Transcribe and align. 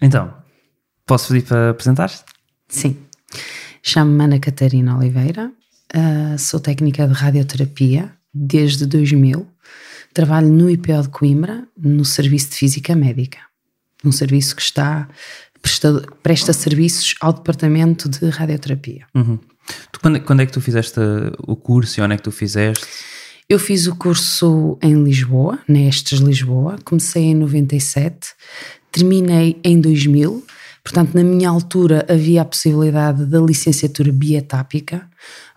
Então, 0.00 0.32
posso 1.04 1.28
pedir 1.28 1.46
para 1.46 1.70
apresentar-te? 1.70 2.24
Sim. 2.68 2.96
Chamo-me 3.82 4.24
Ana 4.24 4.38
Catarina 4.40 4.96
Oliveira, 4.96 5.52
uh, 5.94 6.38
sou 6.38 6.58
técnica 6.58 7.06
de 7.06 7.14
radioterapia 7.14 8.12
desde 8.32 8.86
2000. 8.86 9.46
Trabalho 10.12 10.48
no 10.48 10.68
IPO 10.68 11.02
de 11.02 11.08
Coimbra, 11.08 11.68
no 11.78 12.04
Serviço 12.04 12.50
de 12.50 12.56
Física 12.56 12.94
Médica. 12.96 13.38
Um 14.04 14.12
serviço 14.12 14.56
que 14.56 14.62
está 14.62 15.08
presta, 15.62 16.02
presta 16.22 16.52
serviços 16.52 17.14
ao 17.20 17.32
Departamento 17.32 18.08
de 18.08 18.28
Radioterapia. 18.28 19.06
Uhum. 19.14 19.38
Tu, 19.90 20.00
quando, 20.00 20.20
quando, 20.20 20.40
é 20.40 20.46
que 20.46 20.52
tu 20.52 20.60
fizeste 20.60 21.00
o 21.46 21.56
curso 21.56 21.98
e 21.98 22.02
onde 22.02 22.14
é 22.14 22.16
que 22.16 22.22
tu 22.22 22.30
fizeste? 22.30 22.86
Eu 23.48 23.58
fiz 23.58 23.86
o 23.86 23.94
curso 23.94 24.78
em 24.82 25.02
Lisboa, 25.02 25.58
na 25.68 25.80
Estes 25.80 26.18
Lisboa, 26.18 26.78
comecei 26.84 27.24
em 27.24 27.34
97, 27.34 28.28
terminei 28.96 29.60
em 29.62 29.80
2000, 29.80 30.44
portanto 30.82 31.14
na 31.14 31.22
minha 31.22 31.48
altura 31.48 32.06
havia 32.08 32.42
a 32.42 32.44
possibilidade 32.44 33.26
da 33.26 33.40
licenciatura 33.40 34.10
bietápica, 34.12 35.08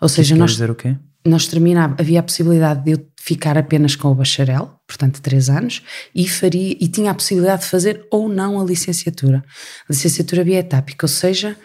ou 0.02 0.09
seja, 0.09 0.35
nós, 0.35 0.52
dizer 0.52 0.70
o 0.70 0.75
quê? 0.75 0.95
nós 1.25 1.47
terminava, 1.47 1.95
havia 1.97 2.20
a 2.20 2.23
possibilidade 2.23 2.83
de 2.83 2.91
eu 2.91 3.05
ficar 3.20 3.57
apenas 3.57 3.95
com 3.95 4.09
o 4.09 4.16
bacharel, 4.16 4.80
portanto 4.88 5.21
três 5.21 5.49
anos, 5.49 5.83
e 6.13 6.27
faria 6.27 6.75
e 6.80 6.88
tinha 6.88 7.11
a 7.11 7.13
possibilidade 7.13 7.61
de 7.61 7.70
fazer 7.70 8.05
ou 8.11 8.27
não 8.27 8.59
a 8.59 8.63
licenciatura, 8.63 9.44
a 9.88 9.94
licenciatura 9.94 10.44
bietápica, 10.44 11.05
ou 11.05 11.09
seja, 11.09 11.55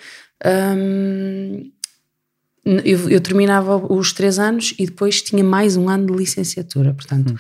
hum, 0.77 1.71
eu, 2.65 3.11
eu, 3.11 3.21
terminava 3.21 3.77
os 3.93 4.13
três 4.13 4.39
anos 4.39 4.75
e 4.79 4.87
depois 4.87 5.21
tinha 5.21 5.45
mais 5.45 5.77
um 5.77 5.89
ano 5.89 6.07
de 6.07 6.13
licenciatura, 6.15 6.95
portanto, 6.95 7.33
hum. 7.33 7.37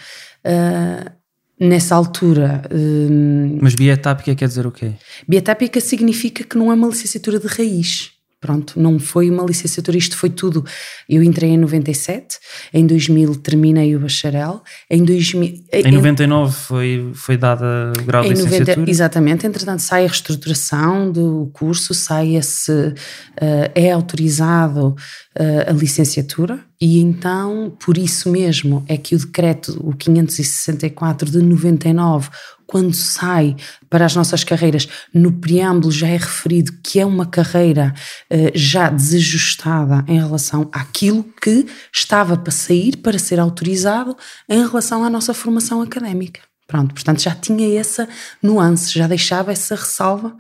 uh, 0.47 1.24
nessa 1.59 1.95
altura. 1.95 2.63
Uh, 2.71 3.59
Mas 3.61 3.75
bietápica 3.75 4.35
quer 4.35 4.49
dizer 4.49 4.67
o 4.67 4.73
quê? 4.73 4.93
Bietápica 5.27 5.81
significa 5.81 6.45
que 6.45 6.59
não 6.59 6.71
é 6.71 6.75
uma 6.75 6.89
licenciatura 6.89 7.39
de 7.39 7.47
raiz. 7.47 8.15
Pronto, 8.45 8.79
não 8.79 8.99
foi 8.99 9.31
uma 9.31 9.43
licenciatura, 9.43 9.97
isto 9.97 10.19
foi 10.19 10.29
tudo. 10.29 10.63
Eu 11.09 11.23
entrei 11.23 11.49
em 11.49 11.57
97, 11.57 12.37
em 12.75 12.87
2000 12.87 13.37
terminei 13.37 13.97
o 13.97 14.01
bacharel, 14.01 14.63
em 14.91 15.03
2000... 15.03 15.65
Em, 15.73 15.89
em 15.89 15.93
99 15.93 16.53
foi, 16.53 17.11
foi 17.15 17.39
dada 17.39 17.91
o 17.99 18.03
grau 18.03 18.23
de 18.23 18.29
licenciatura? 18.29 18.77
90, 18.81 18.91
exatamente, 18.91 19.47
entretanto 19.47 19.81
sai 19.81 20.05
a 20.05 20.09
reestruturação 20.09 21.11
do 21.11 21.51
curso, 21.55 21.95
sai 21.95 22.37
esse... 22.37 22.71
Uh, 22.71 23.73
é 23.75 23.91
autorizado 23.91 24.89
uh, 24.89 25.71
a 25.71 25.73
licenciatura 25.73 26.61
e 26.81 27.01
então, 27.01 27.75
por 27.79 27.97
isso 27.97 28.29
mesmo, 28.29 28.85
é 28.89 28.97
que 28.97 29.15
o 29.15 29.19
decreto, 29.19 29.79
o 29.81 29.95
564 29.95 31.31
de 31.31 31.39
99, 31.39 32.31
quando 32.67 32.93
sai 32.93 33.57
para 33.89 34.05
as 34.05 34.17
nossas 34.17 34.43
carreiras, 34.43 34.89
no 35.13 35.33
preâmbulo 35.33 35.93
já 35.93 36.09
é 36.09 36.17
referido 36.17 36.73
que 36.83 36.99
é 36.99 37.07
uma 37.07 37.27
carreira 37.27 37.95
uh, 38.31 38.51
já 38.55 38.91
desajustada 38.91 40.05
em 40.09 40.19
relação 40.19 40.69
àquilo 40.73 41.25
que 41.41 41.67
estava 41.93 42.37
para 42.37 42.53
sair, 42.53 42.97
para 42.97 43.19
ser 43.19 43.39
autorizado 43.39 44.17
em 44.49 44.67
relação 44.67 45.05
à 45.05 45.11
nossa 45.11 45.33
formação 45.33 45.81
académica. 45.81 46.41
Pronto, 46.67 46.95
portanto 46.95 47.21
já 47.21 47.35
tinha 47.35 47.79
essa 47.79 48.09
nuance, 48.43 48.93
já 48.93 49.07
deixava 49.07 49.53
essa 49.53 49.75
ressalva 49.75 50.35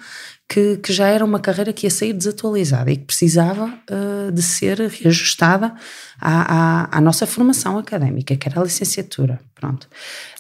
que, 0.48 0.76
que, 0.76 0.92
já 0.92 1.08
era 1.08 1.24
uma 1.24 1.40
carreira 1.40 1.72
que 1.72 1.86
ia 1.86 1.90
sair 1.90 2.12
desatualizada 2.12 2.90
e 2.90 2.96
que 2.96 3.04
precisava 3.04 3.66
uh, 3.66 4.30
de 4.30 4.42
ser 4.42 4.78
reajustada 4.78 5.74
à, 6.20 6.88
à, 6.90 6.98
à, 6.98 7.00
nossa 7.00 7.26
formação 7.26 7.78
académica, 7.78 8.36
que 8.36 8.48
era 8.48 8.60
a 8.60 8.64
licenciatura. 8.64 9.40
Pronto. 9.54 9.88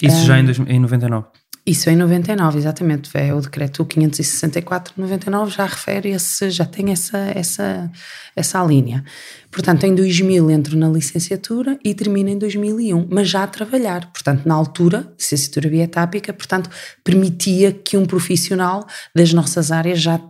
Isso 0.00 0.16
um, 0.16 0.24
já 0.24 0.38
em, 0.38 0.46
em 0.68 0.78
99? 0.78 1.26
Isso 1.66 1.88
em 1.88 1.96
99, 1.96 2.58
exatamente. 2.58 3.10
É 3.14 3.32
o 3.32 3.40
decreto 3.40 3.84
564 3.84 4.94
de 4.94 5.00
99 5.00 5.50
já 5.50 5.64
refere 5.64 6.10
esse, 6.10 6.50
já 6.50 6.66
tem 6.66 6.92
essa, 6.92 7.16
essa, 7.34 7.90
essa 8.36 8.62
linha. 8.62 9.02
Portanto, 9.50 9.84
em 9.84 9.94
2000 9.94 10.50
entro 10.50 10.76
na 10.76 10.88
licenciatura 10.88 11.78
e 11.82 11.94
termino 11.94 12.28
em 12.28 12.38
2001, 12.38 13.08
mas 13.10 13.30
já 13.30 13.44
a 13.44 13.46
trabalhar. 13.46 14.12
Portanto, 14.12 14.44
na 14.44 14.54
altura, 14.54 15.10
licenciatura 15.18 15.70
bietápica, 15.70 16.34
portanto, 16.34 16.68
permitia 17.02 17.72
que 17.72 17.96
um 17.96 18.04
profissional 18.04 18.86
das 19.14 19.32
nossas 19.32 19.72
áreas 19.72 20.00
já 20.00 20.20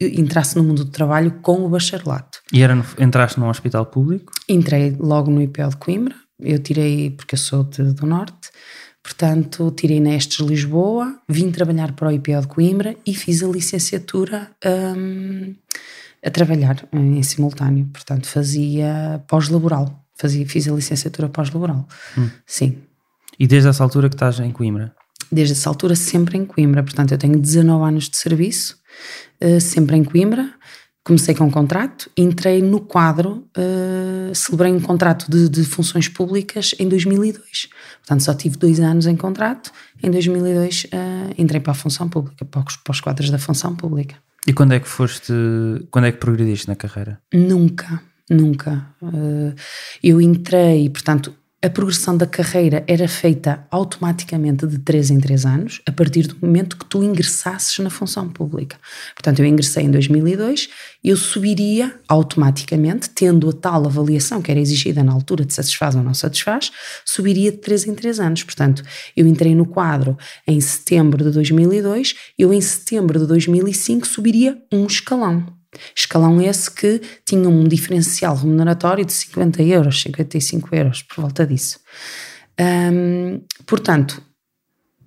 entrasse 0.00 0.56
no 0.56 0.62
mundo 0.62 0.84
do 0.84 0.90
trabalho 0.90 1.32
com 1.42 1.64
o 1.64 1.68
bacharelato. 1.68 2.40
E 2.52 2.62
era 2.62 2.74
no, 2.74 2.84
entraste 2.98 3.40
num 3.40 3.48
hospital 3.48 3.86
público? 3.86 4.32
Entrei 4.48 4.96
logo 4.98 5.30
no 5.30 5.42
IPO 5.42 5.70
de 5.70 5.76
Coimbra. 5.76 6.14
Eu 6.38 6.58
tirei, 6.58 7.10
porque 7.10 7.34
eu 7.34 7.38
sou 7.38 7.64
de, 7.64 7.82
do 7.94 8.06
Norte, 8.06 8.50
Portanto, 9.04 9.70
tirei 9.76 10.00
Nestes 10.00 10.38
Lisboa, 10.38 11.20
vim 11.28 11.50
trabalhar 11.50 11.92
para 11.92 12.08
o 12.08 12.10
IPO 12.10 12.40
de 12.40 12.46
Coimbra 12.48 12.96
e 13.04 13.14
fiz 13.14 13.42
a 13.42 13.46
licenciatura 13.46 14.50
um, 14.96 15.54
a 16.24 16.30
trabalhar 16.30 16.88
em 16.90 17.22
simultâneo. 17.22 17.86
Portanto, 17.92 18.26
fazia 18.26 19.22
pós-laboral. 19.28 20.02
Fazia, 20.16 20.46
fiz 20.46 20.66
a 20.66 20.72
licenciatura 20.72 21.28
pós-laboral. 21.28 21.86
Hum. 22.16 22.30
Sim. 22.46 22.78
E 23.38 23.46
desde 23.46 23.68
essa 23.68 23.84
altura 23.84 24.08
que 24.08 24.14
estás 24.14 24.40
em 24.40 24.50
Coimbra? 24.50 24.94
Desde 25.30 25.52
essa 25.52 25.68
altura 25.68 25.94
sempre 25.94 26.38
em 26.38 26.46
Coimbra. 26.46 26.82
Portanto, 26.82 27.12
eu 27.12 27.18
tenho 27.18 27.38
19 27.38 27.84
anos 27.84 28.08
de 28.08 28.16
serviço, 28.16 28.78
uh, 29.42 29.60
sempre 29.60 29.98
em 29.98 30.04
Coimbra. 30.04 30.50
Comecei 31.04 31.34
com 31.34 31.44
um 31.44 31.50
contrato, 31.50 32.10
entrei 32.16 32.62
no 32.62 32.80
quadro, 32.80 33.46
uh, 33.58 34.34
celebrei 34.34 34.72
um 34.72 34.80
contrato 34.80 35.30
de, 35.30 35.50
de, 35.50 35.62
funções 35.62 36.08
públicas 36.08 36.74
em 36.78 36.88
2002. 36.88 37.68
Portanto, 37.98 38.22
só 38.22 38.32
tive 38.32 38.56
dois 38.56 38.80
anos 38.80 39.06
em 39.06 39.14
contrato. 39.14 39.70
Em 40.02 40.10
2002 40.10 40.84
uh, 40.84 40.88
eh, 40.92 41.34
entrei 41.36 41.60
para 41.60 41.72
a 41.72 41.74
função 41.74 42.08
pública, 42.08 42.46
para 42.46 42.64
os, 42.66 42.76
para 42.78 42.90
os 42.90 43.00
quadros 43.02 43.28
da 43.28 43.38
função 43.38 43.76
pública. 43.76 44.16
E 44.46 44.54
quando 44.54 44.72
é 44.72 44.80
que 44.80 44.88
foste, 44.88 45.32
quando 45.90 46.06
é 46.06 46.12
que 46.12 46.16
progrediste 46.16 46.68
na 46.68 46.74
carreira? 46.74 47.20
Nunca, 47.34 48.00
nunca. 48.30 48.86
Uh, 49.02 49.54
eu 50.02 50.22
entrei, 50.22 50.88
portanto, 50.88 51.34
a 51.64 51.70
progressão 51.70 52.14
da 52.14 52.26
carreira 52.26 52.84
era 52.86 53.08
feita 53.08 53.66
automaticamente 53.70 54.66
de 54.66 54.76
3 54.80 55.12
em 55.12 55.18
3 55.18 55.46
anos, 55.46 55.80
a 55.86 55.92
partir 55.92 56.26
do 56.26 56.36
momento 56.38 56.76
que 56.76 56.84
tu 56.84 57.02
ingressasses 57.02 57.78
na 57.78 57.88
função 57.88 58.28
pública. 58.28 58.76
Portanto, 59.14 59.38
eu 59.38 59.46
ingressei 59.46 59.84
em 59.84 59.90
2002, 59.90 60.68
eu 61.02 61.16
subiria 61.16 61.98
automaticamente, 62.06 63.08
tendo 63.08 63.48
a 63.48 63.52
tal 63.54 63.86
avaliação 63.86 64.42
que 64.42 64.50
era 64.50 64.60
exigida 64.60 65.02
na 65.02 65.10
altura 65.10 65.42
de 65.42 65.54
satisfaz 65.54 65.94
ou 65.94 66.02
não 66.02 66.12
satisfaz, 66.12 66.70
subiria 67.02 67.50
de 67.50 67.56
3 67.56 67.86
em 67.86 67.94
3 67.94 68.20
anos. 68.20 68.42
Portanto, 68.42 68.82
eu 69.16 69.26
entrei 69.26 69.54
no 69.54 69.64
quadro 69.64 70.18
em 70.46 70.60
setembro 70.60 71.24
de 71.24 71.30
2002, 71.30 72.14
eu 72.38 72.52
em 72.52 72.60
setembro 72.60 73.18
de 73.18 73.26
2005 73.26 74.06
subiria 74.06 74.58
um 74.70 74.84
escalão. 74.84 75.46
Escalão 75.94 76.40
esse 76.40 76.70
que 76.70 77.00
tinha 77.24 77.48
um 77.48 77.64
diferencial 77.64 78.36
remuneratório 78.36 79.04
de 79.04 79.12
50 79.12 79.62
euros, 79.62 80.00
55 80.02 80.74
euros, 80.74 81.02
por 81.02 81.22
volta 81.22 81.46
disso. 81.46 81.80
Portanto, 83.66 84.22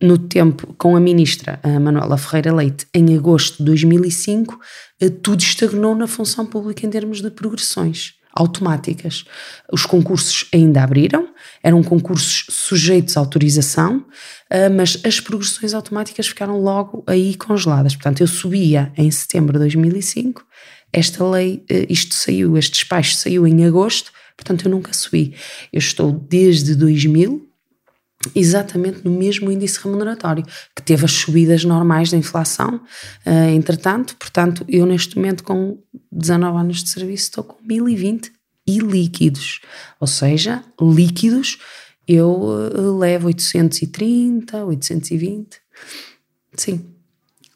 no 0.02 0.18
tempo 0.18 0.74
com 0.78 0.96
a 0.96 1.00
ministra 1.00 1.60
a 1.64 1.80
Manuela 1.80 2.18
Ferreira 2.18 2.54
Leite, 2.54 2.86
em 2.94 3.16
agosto 3.16 3.58
de 3.58 3.64
2005, 3.66 4.60
eh, 5.02 5.10
tudo 5.10 5.42
estagnou 5.42 5.96
na 5.96 6.08
função 6.08 6.46
pública 6.46 6.86
em 6.86 6.90
termos 6.90 7.22
de 7.22 7.32
progressões 7.32 8.17
automáticas. 8.38 9.26
Os 9.72 9.86
concursos 9.86 10.46
ainda 10.54 10.84
abriram, 10.84 11.28
eram 11.64 11.82
concursos 11.84 12.46
sujeitos 12.50 13.18
à 13.18 13.20
autorização, 13.20 14.06
eh, 14.50 14.70
mas 14.70 15.02
as 15.04 15.20
progressões 15.20 15.74
automáticas 15.74 16.28
ficaram 16.28 16.62
logo 16.62 17.04
aí 17.08 17.36
congeladas. 17.36 17.96
Portanto, 17.96 18.22
eu 18.22 18.28
subia 18.28 18.94
em 18.96 19.10
setembro 19.10 19.54
de 19.54 19.60
2005 19.60 20.46
esta 20.94 21.28
lei, 21.28 21.64
eh, 21.70 21.88
isto 21.90 22.14
saiu, 22.14 22.58
este 22.58 22.74
despacho 22.74 23.16
saiu 23.16 23.46
em 23.48 23.66
agosto, 23.66 24.12
portanto 24.36 24.66
eu 24.66 24.72
nunca 24.72 24.94
subi. 24.94 25.34
Eu 25.74 25.80
estou 25.80 26.12
desde 26.12 26.76
2000 26.76 27.47
exatamente 28.36 29.02
no 29.04 29.12
mesmo 29.12 29.52
índice 29.52 29.80
remuneratório, 29.84 30.46
que 30.76 30.82
teve 30.82 31.06
as 31.06 31.12
subidas 31.12 31.64
normais 31.64 32.12
da 32.12 32.18
inflação, 32.18 32.82
uh, 33.26 33.50
entretanto, 33.54 34.16
portanto, 34.18 34.66
eu 34.68 34.86
neste 34.86 35.16
momento 35.16 35.44
com 35.44 35.78
19 36.12 36.58
anos 36.58 36.84
de 36.84 36.90
serviço 36.90 37.26
estou 37.26 37.44
com 37.44 37.58
1020 37.66 38.32
e 38.68 38.80
líquidos, 38.80 39.62
ou 40.00 40.08
seja, 40.08 40.64
líquidos 40.80 41.58
eu 42.08 42.32
uh, 42.32 42.98
levo 42.98 43.28
830, 43.28 44.64
820, 44.66 45.58
sim, 46.56 46.86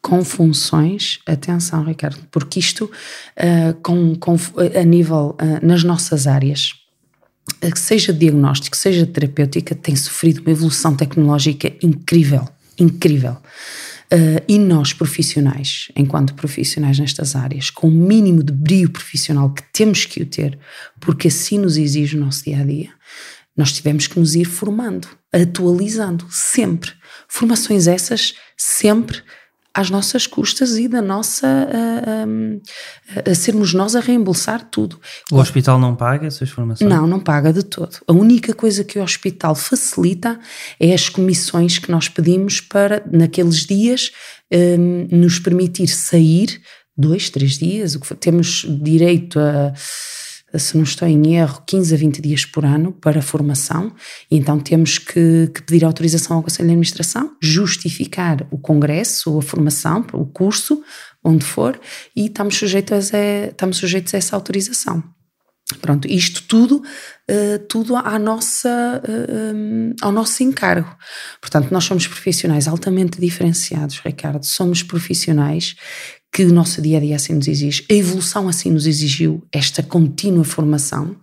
com 0.00 0.24
funções, 0.24 1.20
atenção 1.26 1.84
Ricardo, 1.84 2.18
porque 2.30 2.58
isto 2.58 2.84
uh, 2.84 3.74
com, 3.82 4.14
com, 4.16 4.36
a 4.78 4.84
nível 4.84 5.36
nas 5.62 5.84
nossas 5.84 6.26
áreas, 6.26 6.81
seja 7.76 8.12
diagnóstico, 8.12 8.76
seja 8.76 9.06
terapêutica, 9.06 9.74
tem 9.74 9.96
sofrido 9.96 10.40
uma 10.40 10.50
evolução 10.50 10.94
tecnológica 10.94 11.72
incrível, 11.82 12.48
incrível. 12.78 13.36
e 14.46 14.58
nós 14.58 14.92
profissionais, 14.92 15.88
enquanto 15.96 16.34
profissionais 16.34 16.98
nestas 16.98 17.34
áreas, 17.34 17.70
com 17.70 17.88
o 17.88 17.90
mínimo 17.90 18.42
de 18.42 18.52
brilho 18.52 18.90
profissional 18.90 19.50
que 19.50 19.62
temos 19.72 20.04
que 20.04 20.22
o 20.22 20.26
ter, 20.26 20.58
porque 21.00 21.28
assim 21.28 21.58
nos 21.58 21.76
exige 21.76 22.16
o 22.16 22.20
nosso 22.20 22.44
dia 22.44 22.60
a 22.60 22.64
dia, 22.64 22.90
nós 23.56 23.72
tivemos 23.72 24.06
que 24.06 24.18
nos 24.18 24.34
ir 24.34 24.44
formando, 24.44 25.08
atualizando, 25.32 26.26
sempre. 26.30 26.92
Formações 27.28 27.86
essas 27.86 28.34
sempre 28.56 29.22
às 29.74 29.88
nossas 29.88 30.26
custas 30.26 30.76
e 30.76 30.86
da 30.86 31.00
nossa 31.00 31.46
a, 31.46 33.20
a, 33.28 33.30
a, 33.30 33.34
sermos 33.34 33.72
nós 33.72 33.96
a 33.96 34.00
reembolsar 34.00 34.68
tudo. 34.70 35.00
O 35.30 35.38
hospital 35.38 35.78
não 35.78 35.94
paga 35.94 36.26
essas 36.26 36.50
formações? 36.50 36.88
Não, 36.88 37.06
não 37.06 37.18
paga 37.18 37.52
de 37.52 37.62
todo. 37.62 37.96
A 38.06 38.12
única 38.12 38.54
coisa 38.54 38.84
que 38.84 38.98
o 38.98 39.02
hospital 39.02 39.54
facilita 39.54 40.38
é 40.78 40.92
as 40.92 41.08
comissões 41.08 41.78
que 41.78 41.90
nós 41.90 42.08
pedimos 42.08 42.60
para, 42.60 43.02
naqueles 43.10 43.66
dias, 43.66 44.10
um, 44.52 45.08
nos 45.10 45.38
permitir 45.38 45.88
sair 45.88 46.60
dois, 46.96 47.30
três 47.30 47.58
dias, 47.58 47.94
o 47.94 48.00
que 48.00 48.14
temos 48.14 48.66
direito 48.68 49.38
a 49.38 49.72
se 50.58 50.76
não 50.76 50.84
estou 50.84 51.08
em 51.08 51.34
erro, 51.34 51.62
15 51.66 51.94
a 51.94 51.98
20 51.98 52.22
dias 52.22 52.44
por 52.44 52.64
ano 52.64 52.92
para 52.92 53.22
formação, 53.22 53.92
e 54.30 54.36
então 54.36 54.58
temos 54.58 54.98
que, 54.98 55.50
que, 55.54 55.62
pedir 55.62 55.84
autorização 55.84 56.36
ao 56.36 56.42
Conselho 56.42 56.68
de 56.68 56.72
Administração, 56.72 57.36
justificar 57.40 58.46
o 58.50 58.58
congresso, 58.58 59.38
a 59.38 59.42
formação, 59.42 60.06
o 60.12 60.26
curso, 60.26 60.82
onde 61.24 61.44
for, 61.44 61.80
e 62.14 62.26
estamos 62.26 62.56
sujeitos 62.56 63.14
a, 63.14 63.46
estamos 63.50 63.76
sujeitos 63.78 64.14
a 64.14 64.18
essa 64.18 64.36
autorização. 64.36 65.02
Pronto, 65.80 66.06
isto 66.06 66.42
tudo, 66.42 66.82
uh, 67.30 67.58
tudo 67.68 67.96
à 67.96 68.18
nossa, 68.18 69.02
uh, 69.08 69.54
um, 69.54 69.94
ao 70.02 70.12
nosso 70.12 70.42
encargo. 70.42 70.94
Portanto, 71.40 71.70
nós 71.70 71.84
somos 71.84 72.06
profissionais 72.06 72.68
altamente 72.68 73.20
diferenciados, 73.20 73.98
Ricardo, 74.04 74.44
somos 74.44 74.82
profissionais 74.82 75.76
que 76.32 76.44
o 76.44 76.52
nosso 76.52 76.80
dia 76.80 76.96
a 76.96 77.00
dia 77.00 77.16
assim 77.16 77.34
nos 77.34 77.46
exige. 77.46 77.84
A 77.90 77.94
evolução 77.94 78.48
assim 78.48 78.70
nos 78.70 78.86
exigiu 78.86 79.46
esta 79.52 79.82
contínua 79.82 80.44
formação. 80.44 81.14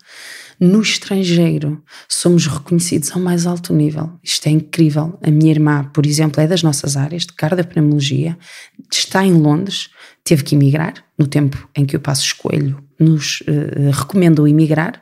No 0.60 0.82
estrangeiro, 0.82 1.82
somos 2.08 2.46
reconhecidos 2.46 3.12
ao 3.12 3.20
mais 3.20 3.48
alto 3.48 3.74
nível. 3.74 4.12
Isto 4.22 4.48
é 4.48 4.52
incrível. 4.52 5.18
A 5.24 5.32
minha 5.32 5.52
irmã, 5.52 5.90
por 5.94 6.06
exemplo, 6.06 6.42
é 6.42 6.48
das 6.48 6.62
nossas 6.62 6.96
áreas 6.96 7.26
de 7.26 7.34
cardiopneumologia, 7.34 8.38
está 8.92 9.26
em 9.26 9.34
Londres, 9.34 9.90
teve 10.24 10.44
que 10.44 10.56
emigrar, 10.56 10.94
no 11.18 11.26
tempo 11.26 11.68
em 11.76 11.86
que 11.86 11.96
o 11.96 12.00
Passo 12.00 12.36
Coelho 12.38 12.84
nos 13.00 13.42
uh, 13.42 13.90
recomendou 13.92 14.48
emigrar. 14.48 15.02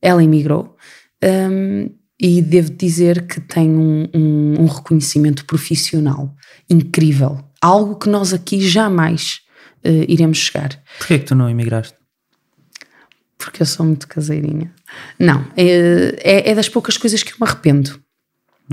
Ela 0.00 0.22
emigrou. 0.22 0.76
Um, 1.22 1.90
e 2.20 2.40
devo 2.40 2.70
dizer 2.70 3.26
que 3.26 3.40
tem 3.40 3.68
um, 3.68 4.08
um, 4.14 4.62
um 4.62 4.66
reconhecimento 4.66 5.44
profissional 5.44 6.32
incrível 6.70 7.44
algo 7.64 7.96
que 7.96 8.10
nós 8.10 8.34
aqui 8.34 8.60
jamais 8.60 9.40
uh, 9.84 10.04
iremos 10.06 10.36
chegar. 10.36 10.78
Porquê 10.98 11.14
é 11.14 11.18
que 11.18 11.24
tu 11.24 11.34
não 11.34 11.48
emigraste? 11.48 11.96
Porque 13.38 13.62
eu 13.62 13.66
sou 13.66 13.86
muito 13.86 14.06
caseirinha. 14.06 14.70
Não, 15.18 15.46
é, 15.56 16.14
é, 16.22 16.50
é 16.50 16.54
das 16.54 16.68
poucas 16.68 16.98
coisas 16.98 17.22
que 17.22 17.32
eu 17.32 17.36
me 17.40 17.46
arrependo. 17.46 17.98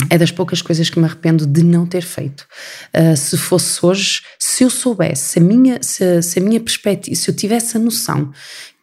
É 0.10 0.18
das 0.18 0.32
poucas 0.32 0.62
coisas 0.62 0.90
que 0.90 1.00
me 1.00 1.06
arrependo 1.06 1.46
de 1.46 1.64
não 1.64 1.86
ter 1.86 2.02
feito. 2.02 2.46
Uh, 2.94 3.16
se 3.16 3.38
fosse 3.38 3.86
hoje, 3.86 4.22
se 4.38 4.64
eu 4.64 4.70
soubesse, 4.70 5.24
se 5.24 5.40
a 5.40 5.42
minha, 5.42 5.82
se, 5.82 6.22
se 6.22 6.40
a 6.40 6.42
minha 6.42 6.60
perspectiva, 6.60 7.16
se 7.16 7.30
eu 7.30 7.36
tivesse 7.36 7.78
a 7.78 7.80
noção 7.80 8.32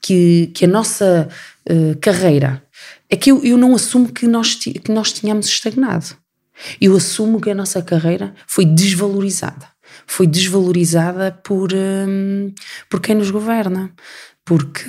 que, 0.01 0.51
que 0.55 0.65
a 0.65 0.69
nossa 0.69 1.29
uh, 1.71 1.99
carreira. 2.01 2.63
É 3.11 3.17
que 3.17 3.31
eu, 3.31 3.43
eu 3.45 3.57
não 3.57 3.75
assumo 3.75 4.11
que 4.11 4.27
nós, 4.27 4.55
que 4.55 4.91
nós 4.91 5.13
tínhamos 5.13 5.47
estagnado. 5.47 6.17
Eu 6.81 6.97
assumo 6.97 7.41
que 7.41 7.51
a 7.51 7.55
nossa 7.55 7.81
carreira 7.83 8.35
foi 8.47 8.65
desvalorizada 8.65 9.78
foi 10.09 10.27
desvalorizada 10.27 11.31
por, 11.45 11.73
um, 11.73 12.53
por 12.89 13.01
quem 13.01 13.15
nos 13.15 13.31
governa, 13.31 13.93
porque 14.49 14.89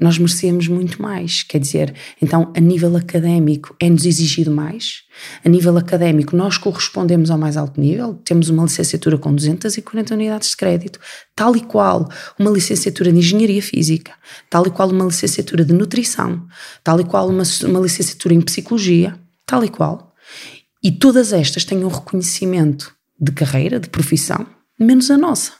nós 0.00 0.18
merecemos 0.18 0.66
muito 0.66 1.00
mais. 1.00 1.44
Quer 1.44 1.60
dizer, 1.60 1.94
então, 2.20 2.52
a 2.56 2.58
nível 2.58 2.96
académico 2.96 3.76
é-nos 3.80 4.04
exigido 4.04 4.50
mais, 4.50 5.02
a 5.44 5.48
nível 5.48 5.78
académico 5.78 6.36
nós 6.36 6.58
correspondemos 6.58 7.30
ao 7.30 7.38
mais 7.38 7.56
alto 7.56 7.80
nível, 7.80 8.14
temos 8.24 8.48
uma 8.48 8.64
licenciatura 8.64 9.16
com 9.16 9.32
240 9.32 10.12
unidades 10.12 10.50
de 10.50 10.56
crédito, 10.56 10.98
tal 11.36 11.56
e 11.56 11.60
qual 11.60 12.08
uma 12.36 12.50
licenciatura 12.50 13.12
de 13.12 13.18
Engenharia 13.18 13.62
Física, 13.62 14.12
tal 14.50 14.66
e 14.66 14.70
qual 14.72 14.90
uma 14.90 15.04
licenciatura 15.04 15.64
de 15.64 15.72
Nutrição, 15.72 16.44
tal 16.82 17.00
e 17.00 17.04
qual 17.04 17.28
uma, 17.28 17.44
uma 17.64 17.78
licenciatura 17.78 18.34
em 18.34 18.40
Psicologia, 18.40 19.16
tal 19.46 19.64
e 19.64 19.68
qual. 19.68 20.12
E 20.82 20.90
todas 20.90 21.32
estas 21.32 21.64
têm 21.64 21.84
um 21.84 21.88
reconhecimento 21.88 22.92
de 23.20 23.30
carreira, 23.30 23.78
de 23.78 23.88
profissão, 23.88 24.55
menos 24.78 25.10
a 25.10 25.18
nossa. 25.18 25.52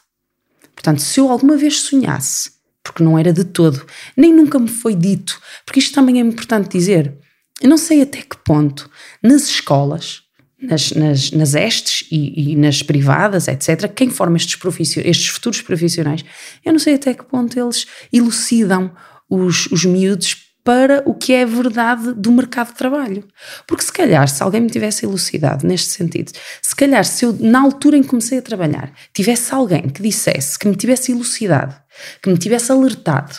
Portanto, 0.73 1.01
se 1.01 1.19
eu 1.19 1.29
alguma 1.29 1.57
vez 1.57 1.81
sonhasse, 1.81 2.51
porque 2.83 3.03
não 3.03 3.17
era 3.17 3.33
de 3.33 3.43
todo, 3.43 3.85
nem 4.15 4.33
nunca 4.33 4.59
me 4.59 4.69
foi 4.69 4.95
dito, 4.95 5.39
porque 5.65 5.79
isto 5.79 5.93
também 5.93 6.19
é 6.19 6.21
importante 6.21 6.77
dizer, 6.77 7.17
eu 7.61 7.69
não 7.69 7.77
sei 7.77 8.01
até 8.01 8.21
que 8.21 8.37
ponto, 8.37 8.89
nas 9.21 9.47
escolas, 9.49 10.21
nas, 10.61 10.91
nas, 10.91 11.31
nas 11.31 11.53
estes 11.53 12.07
e, 12.11 12.51
e, 12.51 12.55
nas 12.55 12.81
privadas, 12.81 13.47
etc., 13.47 13.91
quem 13.93 14.09
forma 14.09 14.37
estes, 14.37 14.57
estes 14.97 15.27
futuros 15.27 15.61
profissionais, 15.61 16.23
eu 16.63 16.71
não 16.71 16.79
sei 16.79 16.95
até 16.95 17.13
que 17.13 17.25
ponto 17.25 17.59
eles 17.59 17.85
elucidam 18.11 18.91
os, 19.29 19.67
os 19.67 19.85
miúdos 19.85 20.46
para 20.67 21.01
o 21.05 21.13
que 21.13 21.31
é 21.31 21.43
a 21.43 21.45
verdade 21.45 22.13
do 22.13 22.29
mercado 22.29 22.67
de 22.67 22.73
trabalho. 22.73 23.23
Porque 23.65 23.85
se 23.85 23.93
calhar, 23.93 24.27
se 24.27 24.43
alguém 24.43 24.59
me 24.59 24.69
tivesse 24.69 25.05
elucidado 25.05 25.65
neste 25.65 25.91
sentido, 25.91 26.33
se 26.61 26.75
calhar 26.75 27.05
se 27.05 27.23
eu, 27.23 27.31
na 27.39 27.61
altura 27.61 27.95
em 27.95 28.01
que 28.01 28.09
comecei 28.09 28.39
a 28.39 28.41
trabalhar, 28.41 28.91
tivesse 29.13 29.55
alguém 29.55 29.87
que 29.87 30.03
dissesse, 30.03 30.59
que 30.59 30.67
me 30.67 30.75
tivesse 30.75 31.13
elucidado, 31.13 31.73
que 32.21 32.29
me 32.29 32.37
tivesse 32.37 32.69
alertado 32.69 33.33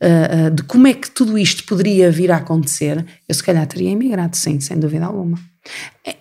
uh, 0.00 0.46
uh, 0.46 0.50
de 0.52 0.62
como 0.62 0.86
é 0.86 0.94
que 0.94 1.10
tudo 1.10 1.36
isto 1.36 1.64
poderia 1.64 2.12
vir 2.12 2.30
a 2.30 2.36
acontecer, 2.36 3.04
eu 3.28 3.34
se 3.34 3.42
calhar 3.42 3.66
teria 3.66 3.90
emigrado, 3.90 4.36
sim, 4.36 4.60
sem 4.60 4.78
dúvida 4.78 5.06
alguma. 5.06 5.36
É, 6.06 6.14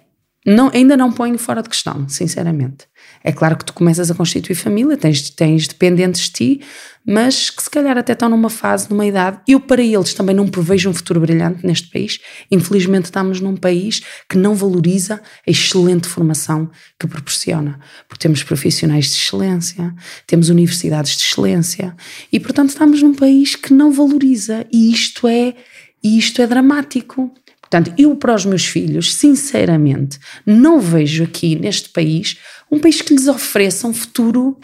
não, 0.44 0.72
ainda 0.74 0.98
não 0.98 1.12
ponho 1.12 1.38
fora 1.38 1.62
de 1.62 1.70
questão, 1.70 2.10
sinceramente. 2.10 2.88
É 3.24 3.32
claro 3.32 3.58
que 3.58 3.66
tu 3.66 3.74
começas 3.74 4.10
a 4.10 4.16
constituir 4.16 4.56
família, 4.56 4.98
tens, 4.98 5.30
tens 5.30 5.68
dependentes 5.68 6.24
de 6.24 6.32
ti, 6.32 6.62
mas 7.10 7.50
que 7.50 7.64
se 7.64 7.70
calhar 7.70 7.98
até 7.98 8.12
estão 8.12 8.28
numa 8.28 8.50
fase, 8.50 8.90
numa 8.90 9.06
idade. 9.06 9.40
Eu, 9.48 9.62
para 9.62 9.82
eles, 9.82 10.14
também 10.14 10.36
não 10.36 10.46
prevejo 10.46 10.90
um 10.90 10.94
futuro 10.94 11.22
brilhante 11.22 11.66
neste 11.66 11.90
país. 11.90 12.20
Infelizmente, 12.52 13.06
estamos 13.06 13.40
num 13.40 13.56
país 13.56 14.02
que 14.30 14.38
não 14.38 14.54
valoriza 14.54 15.22
a 15.48 15.50
excelente 15.50 16.06
formação 16.06 16.70
que 17.00 17.08
proporciona. 17.08 17.80
Porque 18.10 18.22
temos 18.22 18.44
profissionais 18.44 19.06
de 19.06 19.14
excelência, 19.14 19.96
temos 20.26 20.50
universidades 20.50 21.16
de 21.16 21.24
excelência 21.24 21.96
e, 22.30 22.42
portanto, 22.42 22.70
estamos 22.70 23.02
num 23.02 23.16
país 23.16 23.56
que 23.56 23.74
não 23.74 23.90
valoriza. 23.90 24.66
E 24.70 24.92
isto 24.92 25.28
é, 25.30 25.56
isto 26.04 26.42
é 26.42 26.48
dramático. 26.48 27.32
Portanto, 27.62 27.94
eu 27.98 28.16
para 28.16 28.34
os 28.34 28.46
meus 28.46 28.66
filhos, 28.66 29.14
sinceramente, 29.14 30.20
não 30.46 30.80
vejo 30.80 31.24
aqui 31.24 31.56
neste 31.56 31.90
país 31.90 32.38
um 32.72 32.80
país 32.80 33.02
que 33.02 33.14
lhes 33.14 33.28
ofereça 33.28 33.88
um 33.88 33.94
futuro 33.94 34.58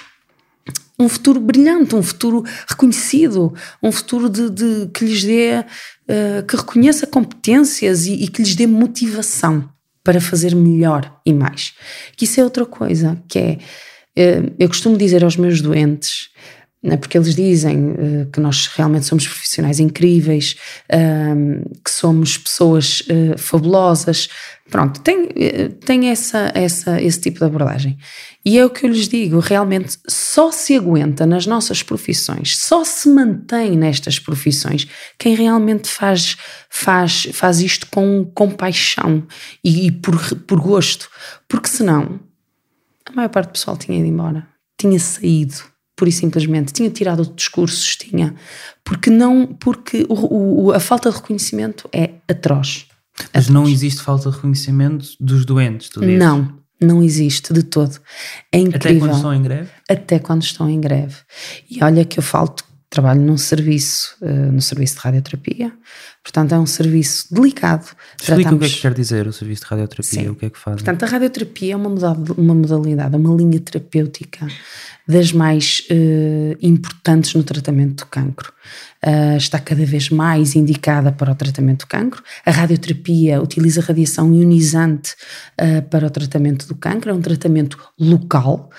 um 1.00 1.10
futuro 1.10 1.40
brilhante, 1.40 1.96
um 1.96 2.04
futuro 2.04 2.44
reconhecido, 2.68 3.54
um 3.82 3.92
futuro 3.92 4.30
de, 4.30 4.50
de 4.50 4.90
que 4.94 5.04
lhes 5.04 5.24
dê, 5.24 5.60
uh, 5.60 6.46
que 6.48 6.56
reconheça 6.56 7.08
competências 7.08 8.06
e, 8.06 8.14
e, 8.14 8.28
que 8.28 8.42
lhes 8.42 8.56
dê 8.56 8.68
motivação 8.68 9.70
para 10.04 10.22
fazer 10.22 10.56
melhor 10.56 11.20
e 11.26 11.34
mais. 11.34 11.74
Que 12.16 12.26
isso 12.26 12.40
é 12.40 12.44
outra 12.44 12.66
coisa, 12.66 13.22
que 13.28 13.40
é, 13.40 13.58
uh, 14.18 14.56
eu 14.60 14.68
costumo 14.68 14.98
dizer 14.98 15.24
aos 15.24 15.36
meus 15.36 15.62
doentes, 15.62 16.30
né, 16.84 16.98
porque 16.98 17.18
eles 17.18 17.34
dizem 17.34 17.92
uh, 17.92 18.26
que 18.32 18.40
nós 18.40 18.68
realmente 18.68 19.06
somos 19.06 19.26
profissionais 19.26 19.80
incríveis, 19.80 20.56
que 21.84 21.92
somos 21.92 22.38
pessoas 22.38 23.04
fabulosas, 23.38 24.30
Pronto, 24.70 25.02
tem, 25.02 25.28
tem 25.86 26.10
essa, 26.10 26.52
essa, 26.56 27.02
esse 27.02 27.20
tipo 27.20 27.38
de 27.38 27.46
abordagem. 27.46 27.98
E 28.46 28.58
é 28.58 28.66
o 28.66 28.70
que 28.70 28.86
eu 28.86 28.90
lhes 28.90 29.10
digo, 29.10 29.40
realmente 29.40 29.98
só 30.08 30.52
se 30.52 30.76
aguenta 30.76 31.26
nas 31.26 31.46
nossas 31.46 31.84
profissões, 31.84 32.58
só 32.58 32.84
se 32.86 33.10
mantém 33.10 33.78
nestas 33.78 34.20
profissões 34.20 34.88
quem 35.20 35.36
realmente 35.36 35.90
faz, 35.90 36.38
faz, 36.70 37.28
faz 37.34 37.60
isto 37.60 37.88
com, 37.92 38.26
com 38.34 38.50
paixão 38.50 39.28
e, 39.64 39.88
e 39.88 39.92
por, 39.92 40.18
por 40.48 40.62
gosto. 40.62 41.10
Porque 41.48 41.68
senão, 41.68 42.20
a 43.06 43.12
maior 43.12 43.30
parte 43.30 43.50
do 43.50 43.54
pessoal 43.54 43.78
tinha 43.78 44.00
ido 44.00 44.08
embora, 44.08 44.48
tinha 44.78 45.00
saído 45.00 45.73
pura 46.04 46.10
e 46.10 46.12
simplesmente, 46.12 46.74
tinha 46.74 46.90
tirado 46.90 47.26
discursos, 47.34 47.96
tinha, 47.96 48.36
porque 48.84 49.10
não, 49.10 49.48
porque 49.48 50.06
o, 50.10 50.66
o, 50.66 50.72
a 50.74 50.80
falta 50.80 51.10
de 51.10 51.16
reconhecimento 51.16 51.90
é 51.94 52.12
atroz. 52.28 52.88
Mas 53.34 53.48
não 53.48 53.68
existe 53.68 54.02
falta 54.02 54.30
de 54.30 54.36
reconhecimento 54.36 55.08
dos 55.20 55.46
doentes, 55.46 55.88
tu 55.90 56.02
dizes? 56.02 56.20
Não, 56.20 56.54
não 56.82 57.02
existe 57.02 57.54
de 57.54 57.64
todo. 57.64 57.98
É 58.52 58.58
incrível. 58.58 58.80
Até 58.80 59.00
quando 59.00 59.16
estão 59.16 59.34
em 59.34 59.42
greve? 59.42 59.70
Até 59.90 60.20
quando 60.20 60.42
estão 60.44 60.70
em 60.70 60.82
greve. 60.82 61.16
E 61.70 61.84
olha 61.84 62.04
que 62.04 62.20
eu 62.20 62.24
falo, 62.24 62.54
trabalho 62.90 63.22
num 63.22 63.38
serviço, 63.38 64.16
uh, 64.22 64.52
no 64.52 64.62
serviço 64.62 64.96
de 64.96 65.02
radioterapia, 65.02 65.72
portanto 66.22 66.54
é 66.54 66.60
um 66.60 66.66
serviço 66.66 67.34
delicado. 67.34 67.86
Explica 68.20 68.42
Tratamos... 68.42 68.54
o 68.54 68.60
que 68.60 68.66
é 68.66 68.70
que 68.70 68.82
quer 68.82 68.94
dizer 68.94 69.28
o 69.28 69.34
serviço 69.34 69.62
de 69.62 69.68
radioterapia, 69.68 70.22
Sim. 70.22 70.30
o 70.30 70.36
que 70.36 70.46
é 70.48 70.50
que 70.50 70.60
faz? 70.60 70.76
Portanto, 70.76 71.04
a 71.04 71.06
radioterapia 71.08 71.74
é 71.74 71.76
uma 71.76 71.90
modalidade, 71.90 72.32
uma, 72.38 72.54
modalidade, 72.54 73.16
uma 73.16 73.36
linha 73.36 73.60
terapêutica 73.60 74.48
das 75.08 75.32
mais 75.32 75.86
uh, 75.92 76.58
importantes 76.62 77.34
no 77.34 77.44
tratamento 77.44 78.04
do 78.04 78.06
cancro. 78.06 78.54
Uh, 79.06 79.36
está 79.36 79.60
cada 79.60 79.86
vez 79.86 80.10
mais 80.10 80.56
indicada 80.56 81.12
para 81.12 81.32
o 81.32 81.36
tratamento 81.36 81.82
do 81.82 81.88
cancro. 81.88 82.24
A 82.46 82.52
radioterapia 82.52 83.42
utiliza 83.42 83.82
radiação 83.82 84.34
ionizante 84.34 85.14
uh, 85.60 85.82
para 85.90 86.08
o 86.08 86.10
tratamento 86.10 86.68
do 86.68 86.76
cancro, 86.76 87.12
é 87.12 87.14
um 87.14 87.22
tratamento 87.22 87.78
local. 88.00 88.70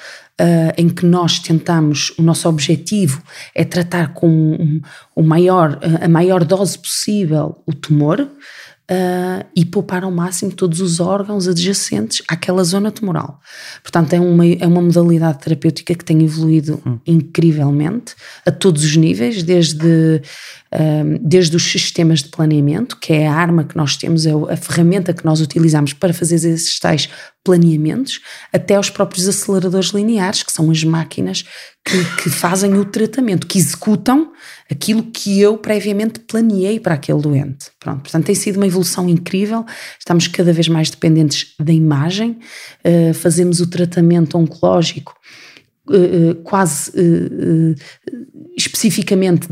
uh, 0.41 0.73
em 0.77 0.89
que 0.89 1.07
nós 1.07 1.39
tentamos, 1.39 2.13
o 2.19 2.23
nosso 2.23 2.49
objetivo 2.49 3.23
é 3.55 3.65
tratar 3.65 4.15
com 4.15 4.29
um, 4.29 4.81
um 5.17 5.23
maior, 5.23 5.79
a 6.01 6.09
maior 6.09 6.45
dose 6.45 6.79
possível 6.79 7.63
o 7.67 7.73
tumor, 7.73 8.29
uh, 8.91 9.45
e 9.55 9.65
poupar 9.65 10.05
ao 10.05 10.11
máximo 10.11 10.53
todos 10.53 10.81
os 10.81 11.01
órgãos 11.01 11.49
adjacentes 11.49 12.23
àquela 12.29 12.63
zona 12.65 12.91
tumoral. 12.91 13.41
Portanto, 13.83 14.13
é 14.13 14.21
uma, 14.21 14.47
é 14.47 14.67
uma 14.67 14.83
modalidade 14.83 15.39
terapêutica 15.39 15.95
que 15.95 16.05
tem 16.05 16.23
evoluído 16.23 16.81
hum. 16.87 16.99
incrivelmente 17.07 18.15
a 18.47 18.51
todos 18.51 18.85
os 18.85 18.97
níveis, 18.97 19.43
desde, 19.43 20.23
uh, 20.73 21.19
desde 21.21 21.57
os 21.57 21.63
sistemas 21.63 22.23
de 22.23 22.29
planeamento, 22.29 22.99
que 22.99 23.13
é 23.13 23.27
a 23.27 23.35
arma 23.35 23.65
que 23.65 23.77
nós 23.77 23.97
temos, 23.97 24.27
é 24.27 24.33
a 24.33 24.57
ferramenta 24.57 25.13
que 25.13 25.25
nós 25.25 25.41
utilizamos 25.41 25.93
para 25.93 26.13
fazer 26.13 26.37
esses 26.37 26.79
tais 26.79 27.09
planeamentos, 27.45 28.21
até 28.53 28.79
os 28.81 28.89
próprios 28.89 29.29
aceleradores 29.29 29.89
lineares, 29.89 30.43
que 30.43 30.53
são 30.53 30.71
as 30.71 30.83
máquinas 30.83 31.45
que, 31.85 32.23
que, 32.23 32.31
fazem 32.31 32.75
o 32.75 32.85
tratamento, 32.85 33.47
que 33.47 33.59
executam 33.59 34.33
aquilo 34.71 35.03
que 35.03 35.39
eu 35.41 35.59
previamente 35.59 36.19
planeei 36.21 36.81
para 36.81 36.95
aquele 36.95 37.21
doente. 37.21 37.67
Pronto, 37.79 38.01
portanto, 38.01 38.25
tem 38.25 38.35
sido 38.35 38.57
uma 38.57 38.67
evolução 38.67 39.09
incrível, 39.09 39.67
estamos 39.99 40.27
cada 40.27 40.53
vez 40.53 40.67
mais 40.67 40.89
dependentes 40.89 41.55
da 41.61 41.73
imagem, 41.73 42.39
uh, 42.85 43.13
fazemos 43.13 43.61
o 43.61 43.67
tratamento 43.67 44.39
oncológico 44.39 45.15
uh, 45.89 46.35
quase 46.43 46.91
uh, 46.91 47.75
especificamente 48.57 49.49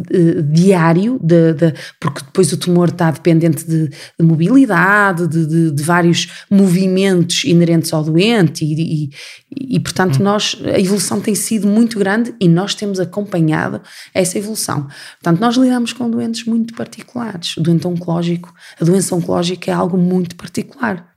diário, 0.50 1.18
de, 1.22 1.54
de, 1.54 1.74
porque 2.00 2.20
depois 2.24 2.52
o 2.52 2.56
tumor 2.56 2.88
está 2.88 3.10
dependente 3.10 3.66
de, 3.66 3.88
de 3.88 4.24
mobilidade, 4.24 5.26
de, 5.26 5.72
de, 5.72 5.82
vários 5.82 6.46
movimentos 6.48 7.42
inerentes 7.44 7.92
ao 7.92 8.04
doente, 8.04 8.64
e, 8.64 9.10
e, 9.10 9.76
e 9.76 9.80
portanto, 9.80 10.20
hum. 10.20 10.24
nós, 10.24 10.56
a 10.64 10.78
evolução 10.78 11.20
tem 11.20 11.34
sido 11.34 11.66
muito 11.66 11.98
grande 11.98 12.34
e 12.40 12.48
nós 12.48 12.74
temos 12.74 13.00
acompanhado 13.00 13.80
essa 14.14 14.38
evolução. 14.38 14.86
Portanto, 15.20 15.40
nós 15.40 15.56
lidamos 15.56 15.92
com 15.92 16.08
doentes 16.08 16.44
muito 16.44 16.74
particulares. 16.74 17.56
O 17.56 17.60
doente 17.60 17.86
oncológico, 17.86 18.52
a 18.80 18.84
doença 18.84 19.14
oncológica 19.14 19.70
é 19.70 19.74
algo 19.74 19.98
muito 19.98 20.36
particular. 20.36 21.12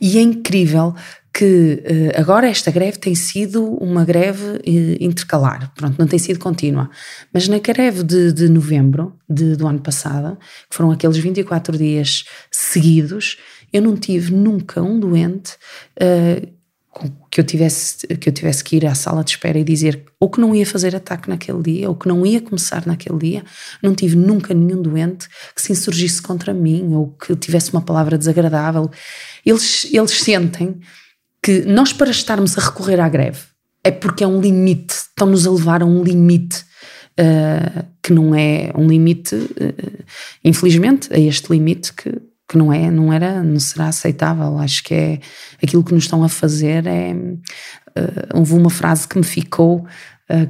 E 0.00 0.18
é 0.18 0.20
incrível 0.20 0.94
que 1.36 1.82
uh, 1.84 2.18
agora 2.18 2.48
esta 2.48 2.70
greve 2.70 2.96
tem 2.96 3.14
sido 3.14 3.74
uma 3.74 4.06
greve 4.06 4.42
uh, 4.42 4.62
intercalar, 4.98 5.70
pronto, 5.74 5.98
não 5.98 6.06
tem 6.06 6.18
sido 6.18 6.38
contínua, 6.38 6.88
mas 7.30 7.46
na 7.46 7.58
greve 7.58 8.02
de, 8.02 8.32
de 8.32 8.48
novembro 8.48 9.14
de, 9.28 9.54
do 9.54 9.66
ano 9.66 9.80
passado, 9.80 10.38
que 10.70 10.74
foram 10.74 10.90
aqueles 10.90 11.18
24 11.18 11.76
dias 11.76 12.24
seguidos, 12.50 13.36
eu 13.70 13.82
não 13.82 13.98
tive 13.98 14.32
nunca 14.32 14.80
um 14.80 14.98
doente 14.98 15.56
uh, 16.00 16.56
que 17.30 17.38
eu 17.38 17.44
tivesse 17.44 18.06
que 18.06 18.30
eu 18.30 18.32
tivesse 18.32 18.64
que 18.64 18.76
ir 18.76 18.86
à 18.86 18.94
sala 18.94 19.22
de 19.22 19.32
espera 19.32 19.58
e 19.58 19.64
dizer 19.64 20.02
ou 20.18 20.30
que 20.30 20.40
não 20.40 20.54
ia 20.54 20.64
fazer 20.64 20.96
ataque 20.96 21.28
naquele 21.28 21.62
dia 21.62 21.90
ou 21.90 21.94
que 21.94 22.08
não 22.08 22.24
ia 22.24 22.40
começar 22.40 22.86
naquele 22.86 23.18
dia. 23.18 23.44
Não 23.82 23.94
tive 23.94 24.16
nunca 24.16 24.54
nenhum 24.54 24.80
doente 24.80 25.28
que 25.54 25.60
se 25.60 25.72
insurgisse 25.72 26.22
contra 26.22 26.54
mim 26.54 26.94
ou 26.94 27.08
que 27.08 27.36
tivesse 27.36 27.70
uma 27.70 27.82
palavra 27.82 28.16
desagradável. 28.16 28.90
Eles 29.44 29.86
eles 29.92 30.12
sentem 30.12 30.80
que 31.46 31.60
nós, 31.60 31.92
para 31.92 32.10
estarmos 32.10 32.58
a 32.58 32.60
recorrer 32.60 32.98
à 32.98 33.08
greve, 33.08 33.38
é 33.84 33.92
porque 33.92 34.24
é 34.24 34.26
um 34.26 34.40
limite, 34.40 34.92
estão-nos 34.92 35.46
a 35.46 35.50
levar 35.52 35.80
a 35.80 35.86
um 35.86 36.02
limite 36.02 36.64
uh, 37.20 37.86
que 38.02 38.12
não 38.12 38.34
é 38.34 38.72
um 38.74 38.88
limite, 38.88 39.36
uh, 39.36 40.04
infelizmente, 40.42 41.08
a 41.14 41.20
este 41.20 41.52
limite 41.52 41.92
que, 41.92 42.10
que 42.48 42.58
não 42.58 42.72
é, 42.72 42.90
não 42.90 43.12
era, 43.12 43.44
não 43.44 43.60
será 43.60 43.86
aceitável. 43.86 44.58
Acho 44.58 44.82
que 44.82 44.92
é 44.92 45.20
aquilo 45.62 45.84
que 45.84 45.94
nos 45.94 46.02
estão 46.02 46.24
a 46.24 46.28
fazer 46.28 46.84
é. 46.84 47.12
Uh, 47.14 48.38
houve 48.38 48.54
uma 48.54 48.68
frase 48.68 49.06
que 49.06 49.16
me 49.16 49.24
ficou, 49.24 49.86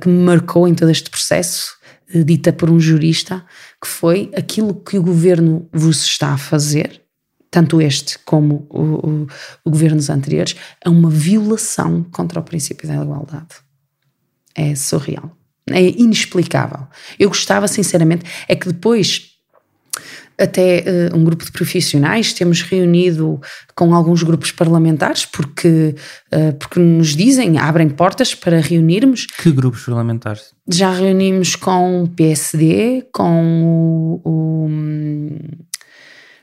que 0.00 0.08
me 0.08 0.24
marcou 0.24 0.66
em 0.66 0.74
todo 0.74 0.90
este 0.90 1.10
processo, 1.10 1.76
dita 2.24 2.54
por 2.54 2.70
um 2.70 2.80
jurista, 2.80 3.44
que 3.80 3.86
foi 3.86 4.30
aquilo 4.34 4.74
que 4.74 4.98
o 4.98 5.02
governo 5.02 5.68
vos 5.74 6.02
está 6.02 6.32
a 6.32 6.38
fazer 6.38 7.05
tanto 7.56 7.80
este 7.80 8.18
como 8.18 8.66
o, 8.68 8.82
o, 8.82 9.26
o 9.64 9.70
governos 9.70 10.10
anteriores, 10.10 10.54
é 10.84 10.90
uma 10.90 11.08
violação 11.08 12.04
contra 12.12 12.38
o 12.38 12.42
princípio 12.42 12.86
da 12.86 12.96
igualdade. 12.96 13.46
É 14.54 14.74
surreal. 14.74 15.34
É 15.70 15.80
inexplicável. 15.80 16.86
Eu 17.18 17.30
gostava, 17.30 17.66
sinceramente, 17.66 18.26
é 18.46 18.54
que 18.54 18.68
depois 18.68 19.32
até 20.38 20.84
uh, 21.10 21.16
um 21.16 21.24
grupo 21.24 21.46
de 21.46 21.50
profissionais, 21.50 22.34
temos 22.34 22.60
reunido 22.60 23.40
com 23.74 23.94
alguns 23.94 24.22
grupos 24.22 24.52
parlamentares, 24.52 25.24
porque, 25.24 25.94
uh, 26.30 26.52
porque 26.58 26.78
nos 26.78 27.16
dizem, 27.16 27.58
abrem 27.58 27.88
portas 27.88 28.34
para 28.34 28.60
reunirmos. 28.60 29.24
Que 29.24 29.50
grupos 29.50 29.82
parlamentares? 29.82 30.54
Já 30.68 30.92
reunimos 30.92 31.56
com 31.56 32.02
o 32.02 32.08
PSD, 32.08 33.06
com 33.10 34.20
o, 34.22 34.30
o 34.30 34.68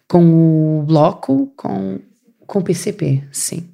com 0.08 0.80
o 0.80 0.84
Bloco, 0.84 1.52
com, 1.56 2.00
com 2.46 2.60
o 2.60 2.64
PCP, 2.64 3.24
sim. 3.32 3.70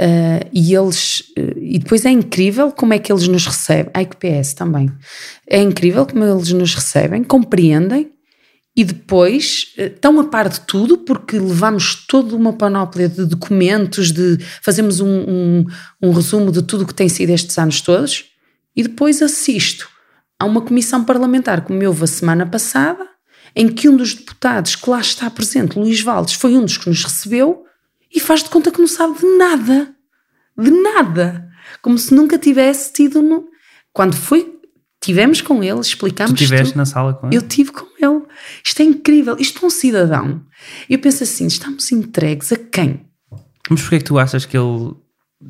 Uh, 0.00 0.48
e 0.50 0.74
eles 0.74 1.20
uh, 1.36 1.58
e 1.58 1.78
depois 1.78 2.06
é 2.06 2.10
incrível 2.10 2.72
como 2.72 2.94
é 2.94 2.98
que 2.98 3.12
eles 3.12 3.28
nos 3.28 3.44
recebem, 3.44 3.90
a 3.92 4.00
IQPS 4.00 4.54
também. 4.54 4.90
É 5.46 5.60
incrível 5.60 6.06
como 6.06 6.24
eles 6.24 6.50
nos 6.52 6.74
recebem, 6.74 7.22
compreendem 7.22 8.10
e 8.74 8.82
depois 8.82 9.74
uh, 9.76 9.82
estão 9.82 10.18
a 10.18 10.24
par 10.24 10.48
de 10.48 10.60
tudo 10.60 10.96
porque 10.96 11.38
levamos 11.38 12.06
toda 12.06 12.34
uma 12.34 12.54
panóplia 12.54 13.10
de 13.10 13.26
documentos, 13.26 14.10
de 14.10 14.38
fazemos 14.62 15.00
um, 15.00 15.06
um, 15.06 15.66
um 16.00 16.12
resumo 16.12 16.50
de 16.50 16.62
tudo 16.62 16.84
o 16.84 16.86
que 16.86 16.94
tem 16.94 17.10
sido 17.10 17.28
estes 17.28 17.58
anos 17.58 17.82
todos 17.82 18.24
e 18.74 18.82
depois 18.82 19.20
assisto 19.20 19.86
a 20.38 20.46
uma 20.46 20.62
comissão 20.62 21.04
parlamentar 21.04 21.60
como 21.60 21.84
houve 21.86 22.04
a 22.04 22.06
semana 22.06 22.46
passada 22.46 23.09
em 23.54 23.68
que 23.68 23.88
um 23.88 23.96
dos 23.96 24.14
deputados 24.14 24.76
que 24.76 24.88
lá 24.88 25.00
está 25.00 25.28
presente, 25.30 25.78
Luís 25.78 26.00
Valdes, 26.00 26.34
foi 26.34 26.56
um 26.56 26.64
dos 26.64 26.76
que 26.76 26.88
nos 26.88 27.04
recebeu 27.04 27.64
e 28.14 28.20
faz 28.20 28.42
de 28.42 28.50
conta 28.50 28.70
que 28.70 28.80
não 28.80 28.86
sabe 28.88 29.18
de 29.18 29.26
nada. 29.36 29.94
De 30.58 30.70
nada. 30.70 31.48
Como 31.80 31.98
se 31.98 32.14
nunca 32.14 32.38
tivesse 32.38 32.92
tido. 32.92 33.22
No... 33.22 33.46
Quando 33.92 34.16
foi, 34.16 34.60
tivemos 35.00 35.40
com 35.40 35.62
ele, 35.62 35.80
explicámos. 35.80 36.32
Tu 36.32 36.42
estiveste 36.42 36.76
na 36.76 36.84
sala 36.84 37.14
com 37.14 37.28
ele? 37.28 37.36
Eu 37.36 37.42
tive 37.42 37.72
com 37.72 37.86
ele. 37.98 38.22
Isto 38.64 38.82
é 38.82 38.84
incrível. 38.84 39.36
Isto 39.38 39.64
é 39.64 39.66
um 39.66 39.70
cidadão. 39.70 40.42
Eu 40.88 40.98
penso 40.98 41.22
assim: 41.22 41.46
estamos 41.46 41.90
entregues 41.92 42.52
a 42.52 42.56
quem? 42.56 43.06
Mas 43.68 43.80
porquê 43.82 43.96
é 43.96 43.98
que 43.98 44.04
tu 44.04 44.18
achas 44.18 44.44
que 44.44 44.56
ele 44.56 44.94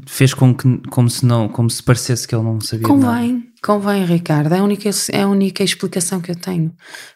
fez 0.07 0.35
com 0.35 0.55
que, 0.55 0.79
como 0.89 1.09
se 1.09 1.25
não, 1.25 1.49
como 1.49 1.69
se 1.69 1.83
parecesse 1.83 2.29
que 2.29 2.35
ele 2.35 2.45
não 2.45 2.61
sabia 2.61 2.87
convém, 2.87 3.33
nada? 3.33 3.45
Convém, 3.63 4.05
Ricardo. 4.05 4.53
É 4.53 4.59
a 4.59 4.63
única, 4.63 4.91
é 5.11 5.23
a 5.23 5.29
única 5.29 5.65
explicação 5.65 6.21
que 6.21 6.31
eu 6.31 6.37
tenho. 6.37 6.73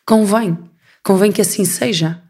Convém. 0.06 0.58
Convém 1.04 1.30
que 1.30 1.40
assim 1.40 1.64
seja. 1.64 2.20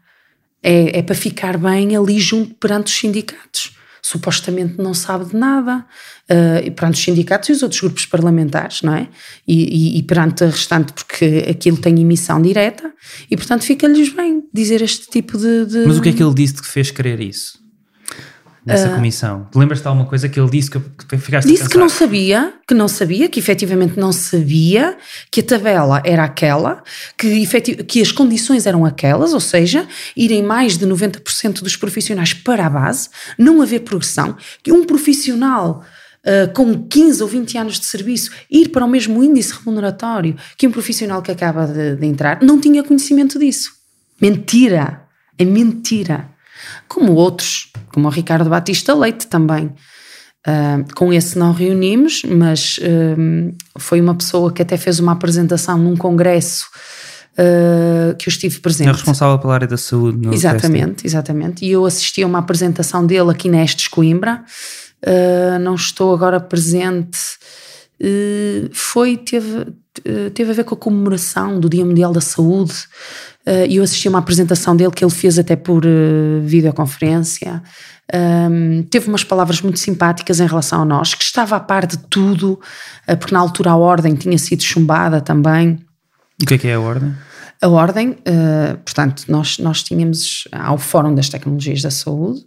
É, 0.61 0.99
é 0.99 1.01
para 1.01 1.15
ficar 1.15 1.57
bem 1.57 1.95
ali 1.95 2.19
junto 2.19 2.53
perante 2.55 2.87
os 2.87 2.99
sindicatos. 2.99 3.73
Supostamente 4.01 4.77
não 4.77 4.93
sabe 4.93 5.25
de 5.25 5.35
nada, 5.35 5.85
uh, 6.29 6.71
perante 6.71 6.95
os 6.95 7.03
sindicatos 7.03 7.49
e 7.49 7.51
os 7.53 7.63
outros 7.63 7.81
grupos 7.81 8.05
parlamentares, 8.05 8.83
não 8.83 8.93
é? 8.93 9.07
E, 9.47 9.95
e, 9.95 9.97
e 9.97 10.03
perante 10.03 10.43
a 10.43 10.47
restante, 10.47 10.93
porque 10.93 11.45
aquilo 11.49 11.77
tem 11.77 11.99
emissão 11.99 12.39
direta, 12.39 12.93
e 13.31 13.35
portanto 13.35 13.63
fica-lhes 13.63 14.09
bem 14.09 14.43
dizer 14.53 14.83
este 14.83 15.09
tipo 15.09 15.37
de, 15.39 15.65
de. 15.65 15.87
Mas 15.87 15.97
o 15.97 16.01
que 16.03 16.09
é 16.09 16.13
que 16.13 16.21
ele 16.21 16.35
disse 16.35 16.61
que 16.61 16.67
fez 16.67 16.91
querer 16.91 17.19
isso? 17.19 17.64
Nessa 18.65 18.89
uh, 18.89 18.95
comissão? 18.95 19.47
Lembras-te 19.53 19.83
de 19.83 19.87
alguma 19.87 20.07
coisa 20.07 20.27
que 20.27 20.39
ele 20.39 20.49
disse 20.49 20.71
que, 20.71 20.79
que 20.79 21.17
ficaste 21.17 21.47
Disse 21.47 21.69
que 21.69 21.77
não 21.77 21.87
sabia, 21.87 22.53
que 22.67 22.73
não 22.73 22.87
sabia, 22.87 23.29
que 23.29 23.39
efetivamente 23.39 23.99
não 23.99 24.11
sabia, 24.11 24.97
que 25.29 25.41
a 25.41 25.43
tabela 25.43 26.01
era 26.03 26.23
aquela, 26.23 26.83
que, 27.17 27.27
efetiv 27.41 27.83
que 27.83 28.01
as 28.01 28.11
condições 28.11 28.65
eram 28.65 28.83
aquelas, 28.83 29.33
ou 29.33 29.39
seja, 29.39 29.87
irem 30.17 30.41
mais 30.41 30.77
de 30.77 30.87
90% 30.87 31.61
dos 31.61 31.75
profissionais 31.75 32.33
para 32.33 32.65
a 32.65 32.69
base, 32.69 33.09
não 33.37 33.61
haver 33.61 33.81
progressão, 33.81 34.35
que 34.63 34.71
um 34.71 34.83
profissional 34.83 35.83
Uh, 36.25 36.51
com 36.55 36.87
15 36.87 37.21
ou 37.21 37.29
20 37.29 37.57
anos 37.59 37.79
de 37.79 37.85
serviço, 37.85 38.31
ir 38.49 38.69
para 38.69 38.83
o 38.83 38.89
mesmo 38.89 39.23
índice 39.23 39.53
remuneratório 39.53 40.35
que 40.57 40.65
um 40.65 40.71
profissional 40.71 41.21
que 41.21 41.29
acaba 41.29 41.67
de, 41.67 41.97
de 41.97 42.05
entrar, 42.07 42.41
não 42.41 42.59
tinha 42.59 42.83
conhecimento 42.83 43.37
disso. 43.37 43.73
Mentira! 44.19 45.03
É 45.37 45.45
mentira 45.45 46.34
como 46.87 47.13
outros, 47.13 47.71
como 47.91 48.07
o 48.07 48.11
Ricardo 48.11 48.49
Batista 48.49 48.93
Leite 48.93 49.27
também. 49.27 49.71
Uh, 50.47 50.85
com 50.93 51.11
esse 51.11 51.39
não 51.39 51.51
reunimos, 51.51 52.21
mas 52.23 52.77
uh, 52.77 53.51
foi 53.79 53.99
uma 53.99 54.13
pessoa 54.13 54.53
que 54.53 54.61
até 54.61 54.77
fez 54.77 54.99
uma 54.99 55.13
apresentação 55.13 55.75
num 55.75 55.97
congresso 55.97 56.67
uh, 57.31 58.15
que 58.15 58.29
eu 58.29 58.31
estive 58.31 58.59
presente. 58.59 58.89
É 58.89 58.91
responsável 58.91 59.39
pela 59.39 59.55
área 59.55 59.67
da 59.67 59.77
saúde. 59.77 60.19
No 60.19 60.31
exatamente, 60.31 61.07
exatamente. 61.07 61.65
E 61.65 61.71
eu 61.71 61.83
assisti 61.83 62.21
a 62.21 62.27
uma 62.27 62.37
apresentação 62.37 63.07
dele 63.07 63.31
aqui 63.31 63.49
na 63.49 63.63
Estes 63.63 63.87
Coimbra. 63.87 64.43
não 65.61 65.73
estou 65.73 66.13
agora 66.13 66.39
presente. 66.39 67.17
foi, 68.71 69.17
teve, 69.17 69.65
teve 70.35 70.51
a 70.51 70.53
ver 70.53 70.63
com 70.63 70.75
a 70.75 70.77
comemoração 70.77 71.59
do 71.59 71.67
Dia 71.67 71.83
Mundial 71.83 72.13
da 72.13 72.21
Saúde 72.21 72.75
e 73.67 73.75
eu 73.75 73.83
assisti 73.83 74.07
a 74.07 74.09
uma 74.09 74.19
apresentação 74.19 74.75
dele 74.75 74.91
que 74.91 75.03
ele 75.03 75.11
fez 75.11 75.37
até 75.37 75.55
por 75.55 75.83
videoconferência. 76.43 77.61
Um, 78.13 78.83
teve 78.83 79.07
umas 79.07 79.23
palavras 79.23 79.61
muito 79.61 79.79
simpáticas 79.79 80.39
em 80.39 80.47
relação 80.47 80.81
a 80.81 80.85
nós, 80.85 81.13
que 81.13 81.23
estava 81.23 81.55
a 81.55 81.59
par 81.59 81.85
de 81.85 81.97
tudo, 81.97 82.59
porque 83.19 83.33
na 83.33 83.39
altura 83.39 83.71
a 83.71 83.75
ordem 83.75 84.15
tinha 84.15 84.37
sido 84.37 84.63
chumbada 84.63 85.21
também. 85.21 85.79
O 86.41 86.45
que 86.45 86.55
é 86.55 86.57
que 86.57 86.67
é 86.67 86.73
a 86.73 86.79
ordem? 86.79 87.13
A 87.61 87.67
ordem, 87.67 88.09
uh, 88.09 88.77
portanto, 88.83 89.23
nós, 89.27 89.57
nós 89.57 89.81
tínhamos 89.81 90.47
ao 90.51 90.77
Fórum 90.77 91.15
das 91.15 91.29
Tecnologias 91.29 91.81
da 91.81 91.89
Saúde. 91.89 92.41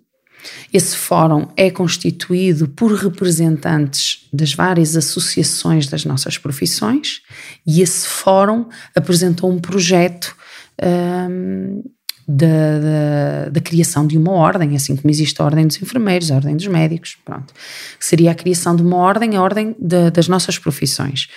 Esse 0.73 0.97
fórum 0.97 1.49
é 1.57 1.71
constituído 1.71 2.69
por 2.69 2.93
representantes 2.93 4.29
das 4.33 4.55
várias 4.55 4.97
associações 4.97 5.89
das 5.89 6.05
nossas 6.05 6.39
profissões 6.39 7.21
e 7.67 7.83
esse 7.83 8.07
fórum 8.07 8.67
apresentou 8.95 9.51
um 9.51 9.59
projeto 9.59 10.37
um, 10.83 11.83
da, 12.31 12.47
da, 12.79 13.49
da, 13.49 13.61
criação 13.63 14.07
de 14.07 14.19
uma 14.19 14.33
ordem, 14.33 14.77
assim 14.77 14.95
como 14.95 15.11
existe 15.11 15.41
a 15.41 15.45
ordem 15.47 15.67
dos 15.67 15.81
enfermeiros, 15.81 16.31
a 16.31 16.35
ordem 16.35 16.55
dos 16.55 16.67
médicos, 16.67 17.17
pronto. 17.25 17.55
Seria 17.99 18.33
a 18.33 18.35
criação 18.35 18.77
de 18.77 18.83
uma 18.83 18.99
ordem, 18.99 19.35
a 19.35 19.43
ordem 19.43 19.75
de, 19.79 20.11
das 20.11 20.29
nossas 20.29 20.59
profissões. 20.59 21.29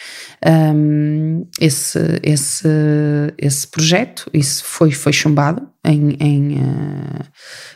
Um, 0.45 1.45
esse, 1.61 1.97
esse, 2.21 2.67
esse 3.37 3.67
projeto, 3.67 4.29
isso 4.33 4.65
foi, 4.65 4.91
foi 4.91 5.13
chumbado 5.13 5.65
em, 5.85 6.17
em, 6.19 6.55
uh, 6.55 7.25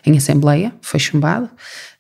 em 0.06 0.18
Assembleia, 0.18 0.76
foi 0.82 1.00
chumbado. 1.00 1.50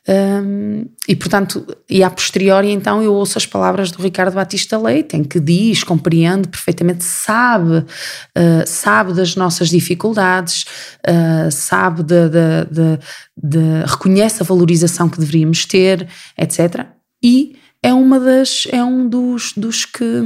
Um, 0.07 0.85
e 1.07 1.15
portanto, 1.15 1.65
e 1.89 2.03
a 2.03 2.12
posteriori 2.12 2.69
então 2.69 3.01
eu 3.01 3.12
ouço 3.12 3.39
as 3.39 3.45
palavras 3.47 3.89
do 3.89 4.03
Ricardo 4.03 4.35
Batista 4.35 4.77
Leite, 4.77 5.17
em 5.17 5.24
que 5.24 5.39
diz, 5.39 5.83
compreende 5.83 6.47
perfeitamente, 6.47 7.03
sabe, 7.03 7.77
uh, 7.77 8.67
sabe 8.67 9.13
das 9.13 9.35
nossas 9.35 9.69
dificuldades, 9.69 10.65
uh, 11.07 11.51
sabe 11.51 12.03
de, 12.03 12.29
de, 12.29 12.65
de, 12.69 13.00
de, 13.35 13.85
reconhece 13.88 14.43
a 14.43 14.45
valorização 14.45 15.09
que 15.09 15.19
deveríamos 15.19 15.65
ter, 15.65 16.07
etc. 16.38 16.85
E 17.24 17.55
é 17.81 17.91
uma 17.91 18.19
das, 18.19 18.67
é 18.71 18.83
um 18.83 19.09
dos, 19.09 19.53
dos 19.53 19.85
que 19.85 20.21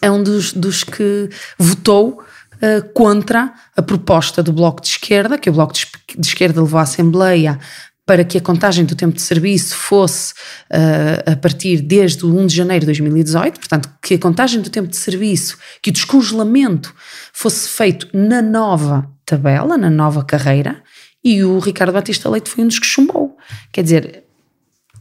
é 0.00 0.10
um 0.10 0.22
dos, 0.22 0.52
dos 0.52 0.84
que 0.84 1.28
votou 1.58 2.22
uh, 2.54 2.92
contra 2.92 3.52
a 3.76 3.82
proposta 3.82 4.42
do 4.44 4.52
Bloco 4.52 4.80
de 4.80 4.88
Esquerda, 4.88 5.38
que 5.38 5.50
o 5.50 5.52
Bloco 5.52 5.72
de 5.72 6.28
Esquerda 6.28 6.62
levou 6.62 6.78
à 6.78 6.82
Assembleia 6.82 7.58
para 8.08 8.24
que 8.24 8.38
a 8.38 8.40
contagem 8.40 8.86
do 8.86 8.94
tempo 8.94 9.14
de 9.14 9.20
serviço 9.20 9.76
fosse 9.76 10.32
uh, 10.72 11.30
a 11.30 11.36
partir 11.36 11.82
desde 11.82 12.24
o 12.24 12.34
1 12.34 12.46
de 12.46 12.56
janeiro 12.56 12.80
de 12.80 12.86
2018, 12.86 13.60
portanto, 13.60 13.90
que 14.02 14.14
a 14.14 14.18
contagem 14.18 14.62
do 14.62 14.70
tempo 14.70 14.88
de 14.88 14.96
serviço, 14.96 15.58
que 15.82 15.90
o 15.90 15.92
descongelamento 15.92 16.94
fosse 17.34 17.68
feito 17.68 18.08
na 18.14 18.40
nova 18.40 19.06
tabela, 19.26 19.76
na 19.76 19.90
nova 19.90 20.24
carreira, 20.24 20.82
e 21.22 21.44
o 21.44 21.58
Ricardo 21.58 21.92
Batista 21.92 22.30
Leite 22.30 22.48
foi 22.48 22.64
um 22.64 22.68
dos 22.68 22.78
que 22.78 22.86
chumbou. 22.86 23.36
Quer 23.70 23.82
dizer, 23.82 24.24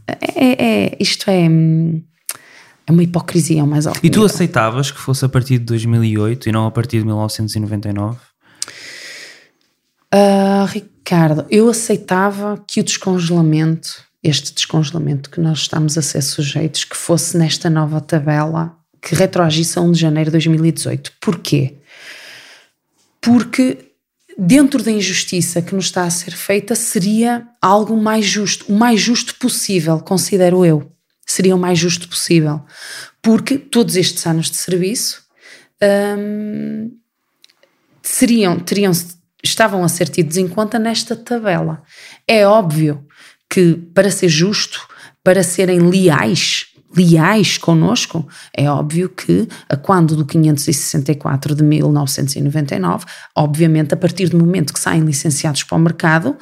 é, 0.05 0.17
é, 0.35 0.65
é 0.65 0.97
isto 0.99 1.29
é, 1.29 1.45
é 1.45 2.91
uma 2.91 3.03
hipocrisia 3.03 3.61
ao 3.61 3.67
mais 3.67 3.87
alto 3.87 3.99
E 3.99 4.09
tu 4.09 4.19
nível. 4.19 4.25
aceitavas 4.25 4.91
que 4.91 4.99
fosse 4.99 5.23
a 5.23 5.29
partir 5.29 5.59
de 5.59 5.63
2008 5.63 6.49
e 6.49 6.51
não 6.51 6.67
a 6.67 6.71
partir 6.71 6.99
de 6.99 7.05
1999? 7.05 8.17
Uh, 10.13 10.65
Ricardo, 10.65 10.96
eu 11.49 11.69
aceitava 11.69 12.63
que 12.67 12.79
o 12.79 12.83
descongelamento, 12.83 14.03
este 14.21 14.53
descongelamento 14.53 15.29
que 15.29 15.39
nós 15.39 15.59
estamos 15.59 15.97
a 15.97 16.01
ser 16.01 16.21
sujeitos, 16.21 16.83
que 16.83 16.97
fosse 16.97 17.37
nesta 17.37 17.69
nova 17.69 18.01
tabela 18.01 18.75
que 19.01 19.15
retroagisse 19.15 19.79
a 19.79 19.81
1 19.81 19.91
de 19.93 19.99
janeiro 20.01 20.29
de 20.29 20.33
2018. 20.33 21.13
Porquê? 21.21 21.75
Porque 23.21 23.77
dentro 24.37 24.83
da 24.83 24.91
injustiça 24.91 25.61
que 25.61 25.73
nos 25.73 25.85
está 25.85 26.03
a 26.03 26.09
ser 26.09 26.35
feita 26.35 26.75
seria 26.75 27.47
algo 27.61 27.95
mais 27.95 28.25
justo, 28.25 28.65
o 28.71 28.75
mais 28.75 28.99
justo 28.99 29.35
possível, 29.35 29.99
considero 29.99 30.65
eu. 30.65 30.91
Seria 31.25 31.55
o 31.55 31.59
mais 31.59 31.79
justo 31.79 32.07
possível. 32.07 32.61
Porque 33.21 33.57
todos 33.57 33.95
estes 33.95 34.25
anos 34.25 34.49
de 34.49 34.57
serviço 34.57 35.23
hum, 36.17 36.91
seriam, 38.01 38.59
teriam 38.59 38.91
estavam 39.43 39.83
a 39.83 39.89
ser 39.89 40.09
tidos 40.09 40.37
em 40.37 40.47
conta 40.47 40.79
nesta 40.79 41.15
tabela. 41.15 41.81
É 42.27 42.47
óbvio 42.47 43.05
que 43.49 43.75
para 43.93 44.11
ser 44.11 44.29
justo, 44.29 44.87
para 45.23 45.43
serem 45.43 45.79
leais, 45.79 46.67
leais 46.95 47.57
conosco, 47.57 48.27
é 48.53 48.69
óbvio 48.69 49.09
que 49.09 49.47
a 49.69 49.75
quando 49.75 50.15
do 50.15 50.25
564 50.25 51.55
de 51.55 51.63
1999, 51.63 53.05
obviamente 53.35 53.93
a 53.93 53.97
partir 53.97 54.29
do 54.29 54.37
momento 54.37 54.73
que 54.73 54.79
saem 54.79 55.01
licenciados 55.01 55.63
para 55.63 55.77
o 55.77 55.81
mercado, 55.81 56.37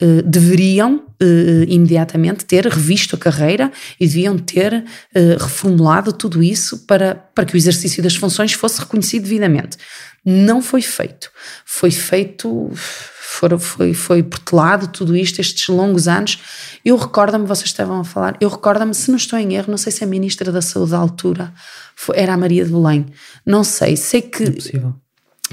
eh, 0.00 0.22
deveriam 0.22 1.02
eh, 1.20 1.64
imediatamente 1.66 2.44
ter 2.44 2.64
revisto 2.66 3.16
a 3.16 3.18
carreira 3.18 3.72
e 3.98 4.06
deviam 4.06 4.38
ter 4.38 4.84
eh, 5.12 5.36
reformulado 5.36 6.12
tudo 6.12 6.40
isso 6.40 6.86
para, 6.86 7.16
para 7.34 7.44
que 7.44 7.54
o 7.54 7.56
exercício 7.56 8.00
das 8.00 8.14
funções 8.14 8.52
fosse 8.52 8.78
reconhecido 8.78 9.24
devidamente. 9.24 9.76
Não 10.24 10.62
foi 10.62 10.82
feito. 10.82 11.32
Foi 11.66 11.90
feito, 11.90 12.70
foi, 12.74 13.58
foi, 13.58 13.92
foi 13.92 14.22
portelado 14.22 14.86
tudo 14.86 15.16
isto, 15.16 15.40
estes 15.40 15.66
longos 15.66 16.06
anos. 16.06 16.38
Eu 16.84 16.96
recordo-me, 16.96 17.44
vocês 17.44 17.70
estavam 17.70 17.98
a 17.98 18.04
falar, 18.04 18.36
eu 18.40 18.48
recordo-me, 18.48 18.94
se 18.94 19.10
não 19.10 19.16
estou 19.16 19.36
em 19.36 19.54
erro, 19.54 19.70
não 19.70 19.78
sei 19.78 19.90
se 19.90 20.04
a 20.04 20.06
Ministra 20.06 20.52
da 20.52 20.62
Saúde 20.62 20.92
da 20.92 20.98
altura 20.98 21.52
foi, 21.96 22.16
era 22.16 22.34
a 22.34 22.36
Maria 22.36 22.64
de 22.64 22.70
Belém. 22.70 23.06
Não 23.44 23.64
sei, 23.64 23.96
sei 23.96 24.22
que. 24.22 24.44
É 24.44 24.50
possível 24.52 24.94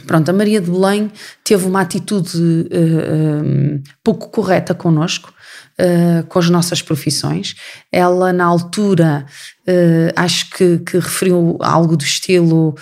Pronto, 0.06 0.30
a 0.30 0.34
Maria 0.34 0.60
de 0.60 0.70
Belém 0.70 1.12
teve 1.44 1.66
uma 1.66 1.82
atitude 1.82 2.38
uh, 2.38 3.44
um, 3.46 3.84
pouco 4.04 4.30
correta 4.30 4.74
connosco, 4.74 5.34
uh, 5.80 6.26
com 6.28 6.40
as 6.40 6.50
nossas 6.50 6.82
profissões. 6.82 7.56
Ela, 7.92 8.34
na 8.34 8.46
altura, 8.46 9.26
uh, 9.68 10.12
acho 10.16 10.50
que, 10.50 10.80
que, 10.80 11.00
referiu 11.00 11.58
algo 11.62 11.96
do 11.96 12.04
estilo: 12.04 12.76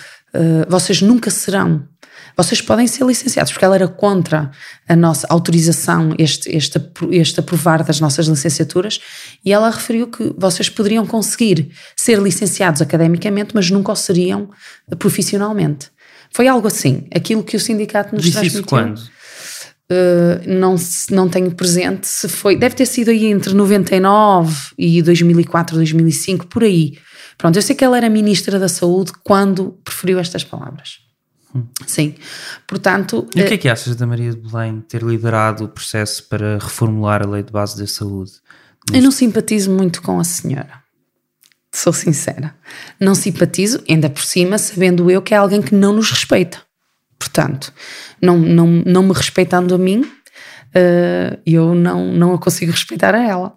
vocês 0.68 1.00
nunca 1.00 1.30
serão. 1.30 1.86
Vocês 2.36 2.60
podem 2.60 2.88
ser 2.88 3.04
licenciados, 3.04 3.52
porque 3.52 3.64
ela 3.64 3.76
era 3.76 3.86
contra 3.86 4.50
a 4.88 4.96
nossa 4.96 5.24
autorização, 5.30 6.14
este, 6.18 6.50
este, 6.50 6.80
este 7.12 7.38
aprovar 7.38 7.84
das 7.84 8.00
nossas 8.00 8.26
licenciaturas, 8.26 9.00
e 9.44 9.52
ela 9.52 9.70
referiu 9.70 10.08
que 10.08 10.34
vocês 10.36 10.68
poderiam 10.68 11.06
conseguir 11.06 11.70
ser 11.96 12.18
licenciados 12.18 12.82
academicamente, 12.82 13.54
mas 13.54 13.70
nunca 13.70 13.92
o 13.92 13.96
seriam 13.96 14.50
profissionalmente. 14.98 15.93
Foi 16.34 16.48
algo 16.48 16.66
assim, 16.66 17.06
aquilo 17.14 17.44
que 17.44 17.56
o 17.56 17.60
sindicato 17.60 18.12
nos 18.12 18.24
Disse 18.24 18.38
transmitiu. 18.38 18.60
Isso 18.60 18.68
quando? 18.68 18.98
Uh, 18.98 20.58
não, 20.58 20.74
não 21.10 21.28
tenho 21.28 21.52
presente 21.52 22.08
se 22.08 22.28
foi, 22.28 22.56
deve 22.56 22.74
ter 22.74 22.86
sido 22.86 23.10
aí 23.10 23.26
entre 23.26 23.54
99 23.54 24.52
e 24.76 25.00
2004, 25.00 25.76
2005, 25.76 26.48
por 26.48 26.64
aí. 26.64 26.98
Pronto, 27.38 27.54
eu 27.54 27.62
sei 27.62 27.76
que 27.76 27.84
ela 27.84 27.96
era 27.96 28.10
ministra 28.10 28.58
da 28.58 28.68
Saúde 28.68 29.12
quando 29.22 29.78
preferiu 29.84 30.18
estas 30.18 30.42
palavras. 30.42 30.98
Hum. 31.54 31.66
Sim, 31.86 32.16
portanto. 32.66 33.28
E 33.36 33.40
o 33.40 33.46
que 33.46 33.52
é 33.52 33.54
eh, 33.54 33.58
que 33.58 33.68
achas 33.68 33.94
da 33.94 34.04
Maria 34.04 34.32
de 34.32 34.38
Belém 34.38 34.80
ter 34.88 35.04
liderado 35.04 35.64
o 35.64 35.68
processo 35.68 36.28
para 36.28 36.58
reformular 36.58 37.22
a 37.22 37.30
lei 37.30 37.44
de 37.44 37.52
base 37.52 37.78
da 37.78 37.86
saúde? 37.86 38.32
Neste... 38.90 38.98
Eu 38.98 39.02
não 39.04 39.12
simpatizo 39.12 39.70
muito 39.70 40.02
com 40.02 40.18
a 40.18 40.24
senhora 40.24 40.83
sou 41.76 41.92
sincera. 41.92 42.54
Não 43.00 43.14
simpatizo, 43.14 43.82
ainda 43.88 44.08
por 44.08 44.22
cima, 44.22 44.58
sabendo 44.58 45.10
eu 45.10 45.20
que 45.20 45.34
é 45.34 45.36
alguém 45.36 45.60
que 45.60 45.74
não 45.74 45.92
nos 45.92 46.10
respeita. 46.10 46.62
Portanto, 47.18 47.72
não, 48.20 48.38
não, 48.38 48.66
não 48.66 49.02
me 49.02 49.12
respeitando 49.12 49.74
a 49.74 49.78
mim, 49.78 50.00
uh, 50.00 51.40
eu 51.44 51.74
não, 51.74 52.12
não 52.12 52.34
a 52.34 52.38
consigo 52.38 52.70
respeitar 52.70 53.14
a 53.14 53.22
ela, 53.22 53.56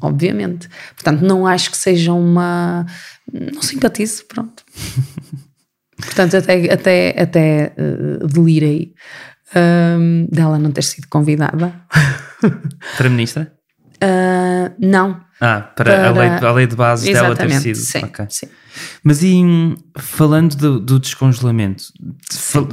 obviamente. 0.00 0.68
Portanto, 0.94 1.20
não 1.20 1.46
acho 1.46 1.70
que 1.70 1.76
seja 1.76 2.12
uma. 2.12 2.86
Não 3.32 3.60
simpatizo, 3.60 4.24
pronto. 4.26 4.64
Portanto, 5.96 6.36
até, 6.36 6.72
até, 6.72 7.22
até 7.22 7.72
uh, 7.76 8.26
delirei 8.26 8.94
uh, 9.50 10.30
dela 10.30 10.58
não 10.58 10.70
ter 10.70 10.84
sido 10.84 11.08
convidada. 11.08 11.74
Para 12.96 13.10
ministra? 13.10 13.57
Uh, 14.02 14.74
não, 14.78 15.20
ah, 15.40 15.60
para, 15.60 15.84
para... 15.84 16.08
A, 16.08 16.12
lei, 16.12 16.28
a 16.28 16.52
lei 16.52 16.66
de 16.66 16.74
base 16.74 17.12
dela 17.12 17.36
ter 17.36 17.50
sido. 17.60 17.76
Sim, 17.76 18.04
okay. 18.04 18.26
sim. 18.28 18.48
Mas 19.02 19.22
e 19.22 19.40
falando 19.96 20.56
do, 20.56 20.80
do 20.80 20.98
descongelamento, 20.98 21.84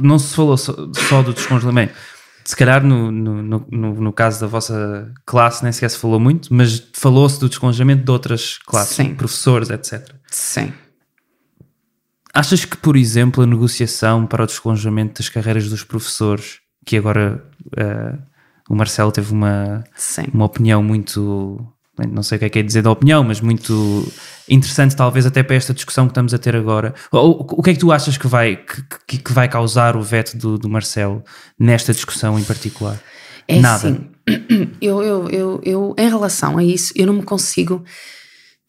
não 0.02 0.18
se 0.18 0.34
falou 0.34 0.56
só, 0.56 0.74
só, 1.08 1.22
do 1.22 1.32
descongelamento. 1.32 1.94
Se 2.44 2.56
calhar 2.56 2.84
no, 2.84 3.10
no, 3.10 3.42
no, 3.42 3.94
no, 3.94 4.12
caso 4.12 4.40
da 4.40 4.46
vossa 4.46 5.12
classe 5.24 5.62
nem 5.64 5.72
sequer 5.72 5.90
se 5.90 5.98
falou 5.98 6.20
muito, 6.20 6.52
mas 6.54 6.88
falou-se 6.92 7.40
do 7.40 7.48
descongelamento 7.48 8.04
de 8.04 8.10
outras 8.10 8.58
classes, 8.58 8.96
sim. 8.96 9.14
professores, 9.14 9.70
etc. 9.70 10.12
Sim. 10.30 10.72
Achas 12.32 12.64
que, 12.64 12.76
por 12.76 12.96
exemplo, 12.96 13.42
a 13.42 13.46
negociação 13.46 14.26
para 14.26 14.44
o 14.44 14.46
descongelamento 14.46 15.20
das 15.20 15.28
carreiras 15.28 15.68
dos 15.68 15.82
professores, 15.82 16.58
que 16.84 16.96
agora 16.96 17.42
uh, 17.66 18.18
o 18.68 18.74
Marcelo 18.74 19.12
teve 19.12 19.32
uma, 19.32 19.84
uma 20.32 20.44
opinião 20.44 20.82
muito 20.82 21.64
não 22.12 22.22
sei 22.22 22.36
o 22.36 22.38
que 22.38 22.44
é 22.44 22.48
que 22.50 22.58
é 22.58 22.62
dizer 22.62 22.82
da 22.82 22.90
opinião, 22.90 23.24
mas 23.24 23.40
muito 23.40 24.06
interessante 24.48 24.94
talvez 24.94 25.24
até 25.24 25.42
para 25.42 25.56
esta 25.56 25.72
discussão 25.72 26.06
que 26.06 26.10
estamos 26.10 26.34
a 26.34 26.38
ter 26.38 26.54
agora. 26.54 26.94
O, 27.10 27.58
o 27.58 27.62
que 27.62 27.70
é 27.70 27.72
que 27.72 27.78
tu 27.78 27.90
achas 27.90 28.18
que 28.18 28.26
vai, 28.26 28.56
que, 29.06 29.18
que 29.18 29.32
vai 29.32 29.48
causar 29.48 29.96
o 29.96 30.02
veto 30.02 30.36
do, 30.36 30.58
do 30.58 30.68
Marcelo 30.68 31.24
nesta 31.58 31.94
discussão 31.94 32.38
em 32.38 32.44
particular? 32.44 33.00
É 33.48 33.58
Nada. 33.58 33.88
Assim, 33.88 34.06
eu, 34.80 35.02
eu, 35.02 35.30
eu, 35.30 35.60
eu, 35.64 35.94
em 35.96 36.08
relação 36.08 36.58
a 36.58 36.64
isso, 36.64 36.92
eu 36.94 37.06
não 37.06 37.14
me 37.14 37.22
consigo, 37.22 37.82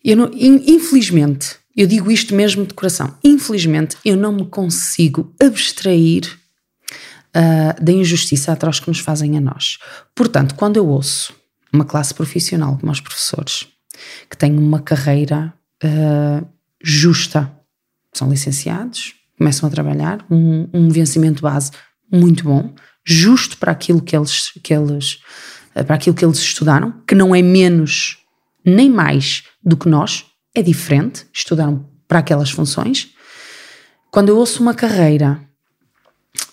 eu 0.03 0.15
não, 0.15 0.31
infelizmente, 0.33 1.57
eu 1.75 1.85
digo 1.85 2.09
isto 2.09 2.33
mesmo 2.33 2.65
de 2.65 2.73
coração, 2.73 3.13
infelizmente 3.23 3.97
eu 4.05 4.15
não 4.15 4.31
me 4.31 4.45
consigo 4.45 5.33
abstrair 5.41 6.39
uh, 7.35 7.83
da 7.83 7.91
injustiça 7.91 8.51
atroz 8.51 8.79
que 8.79 8.87
nos 8.87 8.99
fazem 8.99 9.37
a 9.37 9.41
nós. 9.41 9.77
Portanto, 10.15 10.55
quando 10.55 10.77
eu 10.77 10.87
ouço 10.87 11.33
uma 11.71 11.85
classe 11.85 12.13
profissional 12.13 12.77
como 12.77 12.91
os 12.91 13.01
professores, 13.01 13.67
que 14.29 14.37
têm 14.37 14.57
uma 14.57 14.79
carreira 14.79 15.53
uh, 15.83 16.47
justa, 16.81 17.51
são 18.13 18.29
licenciados, 18.29 19.13
começam 19.37 19.67
a 19.67 19.71
trabalhar, 19.71 20.25
um, 20.29 20.67
um 20.73 20.89
vencimento 20.89 21.41
base 21.41 21.71
muito 22.11 22.43
bom, 22.43 22.73
justo 23.05 23.57
para 23.57 23.71
aquilo 23.71 24.01
que 24.01 24.15
eles, 24.15 24.51
que 24.63 24.73
eles, 24.73 25.19
uh, 25.75 25.83
para 25.85 25.95
aquilo 25.95 26.15
que 26.15 26.25
eles 26.25 26.39
estudaram, 26.39 26.93
que 27.07 27.15
não 27.15 27.35
é 27.35 27.41
menos 27.41 28.17
nem 28.65 28.89
mais 28.89 29.43
do 29.63 29.77
que 29.77 29.87
nós, 29.87 30.25
é 30.53 30.61
diferente, 30.61 31.25
estudaram 31.33 31.87
para 32.07 32.19
aquelas 32.19 32.49
funções. 32.49 33.09
Quando 34.11 34.29
eu 34.29 34.37
ouço 34.37 34.61
uma 34.61 34.73
carreira 34.73 35.46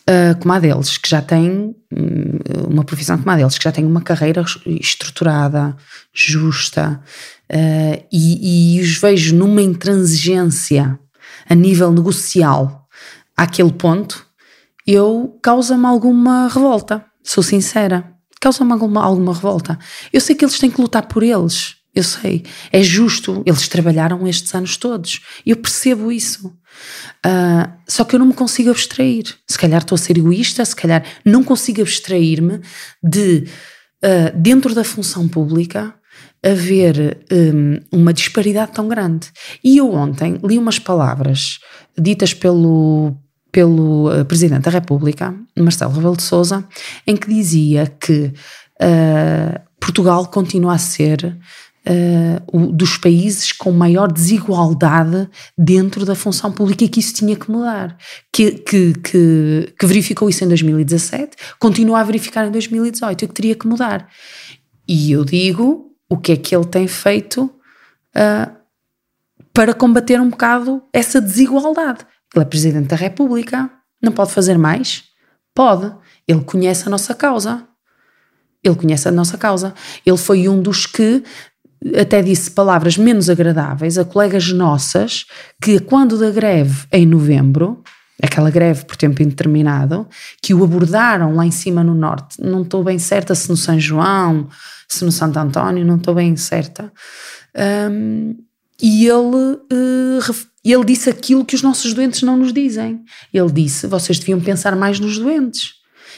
uh, 0.09 0.39
como 0.41 0.53
a 0.53 0.59
deles, 0.59 0.99
que 0.99 1.09
já 1.09 1.23
tem 1.23 1.75
hum, 1.93 2.39
uma 2.69 2.85
profissão 2.85 3.19
como 3.19 3.31
a 3.31 3.37
deles, 3.37 3.59
que 3.59 3.65
já 3.65 3.73
tem 3.73 3.85
uma 3.85 4.01
carreira 4.01 4.45
estruturada, 4.67 5.77
justa, 6.13 7.01
uh, 7.53 8.07
e, 8.13 8.77
e 8.77 8.81
os 8.81 8.97
vejo 8.97 9.35
numa 9.35 9.63
intransigência 9.63 10.99
a 11.49 11.55
nível 11.55 11.93
negocial 11.93 12.89
àquele 13.37 13.73
ponto, 13.73 14.27
eu 14.87 15.39
causa-me 15.43 15.87
alguma 15.87 16.49
revolta, 16.49 17.05
sou 17.23 17.43
sincera. 17.43 18.13
Causa-me 18.41 18.73
alguma, 18.73 19.03
alguma 19.03 19.33
revolta. 19.33 19.79
Eu 20.13 20.21
sei 20.21 20.35
que 20.35 20.45
eles 20.45 20.59
têm 20.59 20.71
que 20.71 20.81
lutar 20.81 21.07
por 21.07 21.23
eles. 21.23 21.77
Eu 21.95 22.03
sei, 22.03 22.45
é 22.73 22.83
justo, 22.83 23.43
eles 23.47 23.69
trabalharam 23.69 24.27
estes 24.27 24.53
anos 24.55 24.77
todos, 24.77 25.21
eu 25.47 25.57
percebo 25.57 26.11
isso. 26.11 26.53
Uh, 27.25 27.71
só 27.89 28.05
que 28.05 28.15
eu 28.15 28.19
não 28.19 28.27
me 28.27 28.35
consigo 28.35 28.71
abstrair. 28.71 29.25
Se 29.49 29.59
calhar 29.59 29.81
estou 29.81 29.97
a 29.97 29.99
ser 29.99 30.19
egoísta, 30.19 30.65
se 30.65 30.77
calhar 30.77 31.05
não 31.25 31.43
consigo 31.43 31.81
abstrair-me 31.81 32.61
de, 33.03 33.45
uh, 34.05 34.37
dentro 34.39 34.75
da 34.75 34.85
função 34.85 35.29
pública, 35.29 35.95
haver 36.43 37.25
um, 37.33 37.81
uma 38.01 38.13
disparidade 38.13 38.73
tão 38.73 38.87
grande. 38.87 39.29
E 39.63 39.79
eu 39.79 39.91
ontem 39.93 40.39
li 40.45 40.59
umas 40.59 40.79
palavras 40.79 41.59
ditas 41.99 42.35
pelo, 42.35 43.17
pelo 43.51 44.11
uh, 44.11 44.25
Presidente 44.25 44.65
da 44.65 44.71
República, 44.71 45.35
Marcelo 45.59 45.95
Rebelo 45.95 46.17
de 46.17 46.23
Sousa, 46.23 46.67
em 47.07 47.17
que 47.17 47.29
dizia 47.29 47.87
que 47.87 48.33
Portugal 49.81 50.27
continua 50.27 50.75
a 50.75 50.79
ser 50.79 51.39
uh, 51.87 52.73
dos 52.73 52.97
países 52.97 53.53
com 53.53 53.71
maior 53.73 54.11
desigualdade 54.11 55.29
dentro 55.57 56.05
da 56.05 56.15
função 56.15 56.51
pública 56.53 56.85
e 56.85 56.89
que 56.89 57.01
isso 57.01 57.15
tinha 57.15 57.37
que 57.37 57.51
mudar. 57.51 57.97
Que, 58.33 58.53
que, 58.53 58.95
que, 58.95 59.75
que 59.79 59.87
verificou 59.87 60.29
isso 60.29 60.45
em 60.45 60.49
2017, 60.49 61.37
continua 61.59 62.01
a 62.01 62.05
verificar 62.05 62.47
em 62.47 62.51
2018 62.51 63.25
e 63.25 63.29
que 63.29 63.35
teria 63.35 63.55
que 63.55 63.67
mudar. 63.67 64.09
E 64.89 65.13
eu 65.13 65.25
digo 65.25 65.93
o 66.09 66.17
que 66.17 66.33
é 66.33 66.37
que 66.37 66.55
ele 66.55 66.67
tem 66.67 66.87
feito 66.87 67.45
uh, 67.45 68.55
para 69.53 69.75
combater 69.75 70.21
um 70.21 70.31
bocado 70.31 70.83
essa 70.93 71.21
desigualdade. 71.21 72.05
Ele 72.35 72.45
é 72.45 72.49
Presidente 72.49 72.89
da 72.89 72.97
República, 72.97 73.71
não 74.03 74.13
pode 74.13 74.33
fazer 74.33 74.59
mais? 74.59 75.05
Pode. 75.55 75.95
Ele 76.27 76.43
conhece 76.43 76.87
a 76.87 76.91
nossa 76.91 77.15
causa. 77.15 77.67
Ele 78.63 78.75
conhece 78.75 79.09
a 79.09 79.13
nossa 79.13 79.39
causa. 79.39 79.75
Ele 80.05 80.17
foi 80.17 80.49
um 80.49 80.61
dos 80.61 80.87
que 80.87 81.23
até 81.99 82.23
disse 82.23 82.51
palavras 82.51 82.97
menos 82.97 83.29
agradáveis 83.29 83.99
a 83.99 84.05
colegas 84.05 84.51
nossas 84.51 85.27
que, 85.61 85.79
quando 85.79 86.19
da 86.19 86.31
greve 86.31 86.87
em 86.91 87.07
novembro, 87.07 87.83
aquela 88.23 88.51
greve 88.51 88.85
por 88.85 88.97
tempo 88.97 89.23
indeterminado, 89.23 90.09
que 90.43 90.55
o 90.55 90.65
abordaram 90.65 91.35
lá 91.35 91.45
em 91.45 91.51
cima 91.51 91.85
no 91.85 91.95
norte, 91.95 92.41
não 92.41 92.63
estou 92.63 92.83
bem 92.83 92.99
certa 92.99 93.35
se 93.35 93.49
no 93.49 93.57
São 93.57 93.79
João, 93.79 94.49
se 94.89 95.05
no 95.05 95.13
Santo 95.13 95.39
António, 95.39 95.85
não 95.85 95.97
estou 95.97 96.15
bem 96.15 96.37
certa. 96.37 96.93
Um, 97.91 98.37
e 98.81 99.07
ele, 99.07 99.59
uh, 99.73 100.47
ele 100.65 100.85
disse 100.85 101.09
aquilo 101.09 101.45
que 101.45 101.55
os 101.55 101.63
nossos 101.63 101.93
doentes 101.95 102.23
não 102.23 102.37
nos 102.37 102.53
dizem. 102.53 103.03
Ele 103.33 103.51
disse: 103.53 103.87
vocês 103.87 104.19
deviam 104.19 104.41
pensar 104.41 104.75
mais 104.75 104.99
nos 104.99 105.19
doentes. 105.19 105.75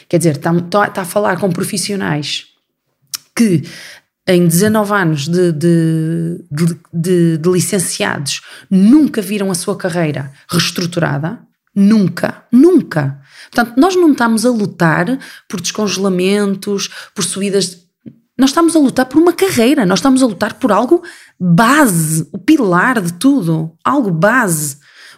Quer 0.09 0.17
dizer, 0.17 0.37
está, 0.37 0.51
está 0.87 1.01
a 1.01 1.05
falar 1.05 1.39
com 1.39 1.51
profissionais 1.51 2.45
que 3.35 3.63
em 4.27 4.45
19 4.45 4.93
anos 4.93 5.27
de, 5.27 5.51
de, 5.53 6.45
de, 6.93 7.37
de, 7.37 7.49
licenciados, 7.49 8.41
nunca 8.69 9.21
viram 9.21 9.49
a 9.49 9.55
sua 9.55 9.77
carreira 9.77 10.31
reestruturada. 10.49 11.39
Nunca, 11.73 12.43
nunca. 12.51 13.21
Portanto, 13.51 13.77
nós 13.77 13.95
não 13.95 14.11
estamos 14.11 14.45
a 14.45 14.49
lutar 14.49 15.17
por 15.47 15.61
descongelamentos, 15.61 16.89
por 17.13 17.23
subidas. 17.23 17.85
Nós 18.37 18.49
estamos 18.49 18.75
a 18.75 18.79
lutar 18.79 19.05
por 19.05 19.21
uma 19.21 19.31
carreira, 19.31 19.85
nós 19.85 19.99
estamos 19.99 20.21
a 20.21 20.25
lutar 20.25 20.55
por 20.55 20.71
algo 20.71 21.03
base, 21.39 22.27
o 22.31 22.37
pilar 22.37 22.99
de 22.99 23.13
tudo, 23.13 23.71
algo 23.83 24.11
base. 24.11 24.77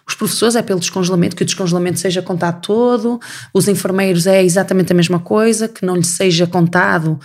Os 0.10 0.15
professores 0.15 0.56
é 0.56 0.63
pelo 0.63 0.80
descongelamento, 0.80 1.36
que 1.36 1.43
o 1.43 1.45
descongelamento 1.45 2.00
seja 2.00 2.19
contado 2.19 2.62
todo, 2.63 3.19
os 3.54 3.67
enfermeiros 3.67 4.26
é 4.26 4.43
exatamente 4.43 4.91
a 4.91 4.95
mesma 4.95 5.19
coisa, 5.19 5.67
que 5.67 5.86
não 5.86 5.95
lhe 5.95 6.04
seja 6.04 6.48
contado 6.48 7.10
uh, 7.10 7.19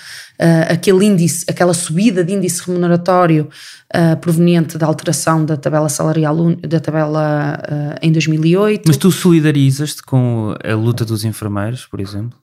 aquele 0.68 1.06
índice, 1.06 1.46
aquela 1.48 1.72
subida 1.72 2.22
de 2.22 2.34
índice 2.34 2.62
remuneratório 2.66 3.48
uh, 3.94 4.16
proveniente 4.18 4.76
da 4.76 4.86
alteração 4.86 5.46
da 5.46 5.56
tabela 5.56 5.88
salarial 5.88 6.36
da 6.56 6.78
tabela 6.78 7.58
uh, 7.58 7.98
em 8.02 8.12
2008. 8.12 8.82
Mas 8.86 8.98
tu 8.98 9.10
solidarizas-te 9.10 10.02
com 10.02 10.54
a 10.62 10.74
luta 10.74 11.06
dos 11.06 11.24
enfermeiros, 11.24 11.86
por 11.86 12.00
exemplo? 12.00 12.38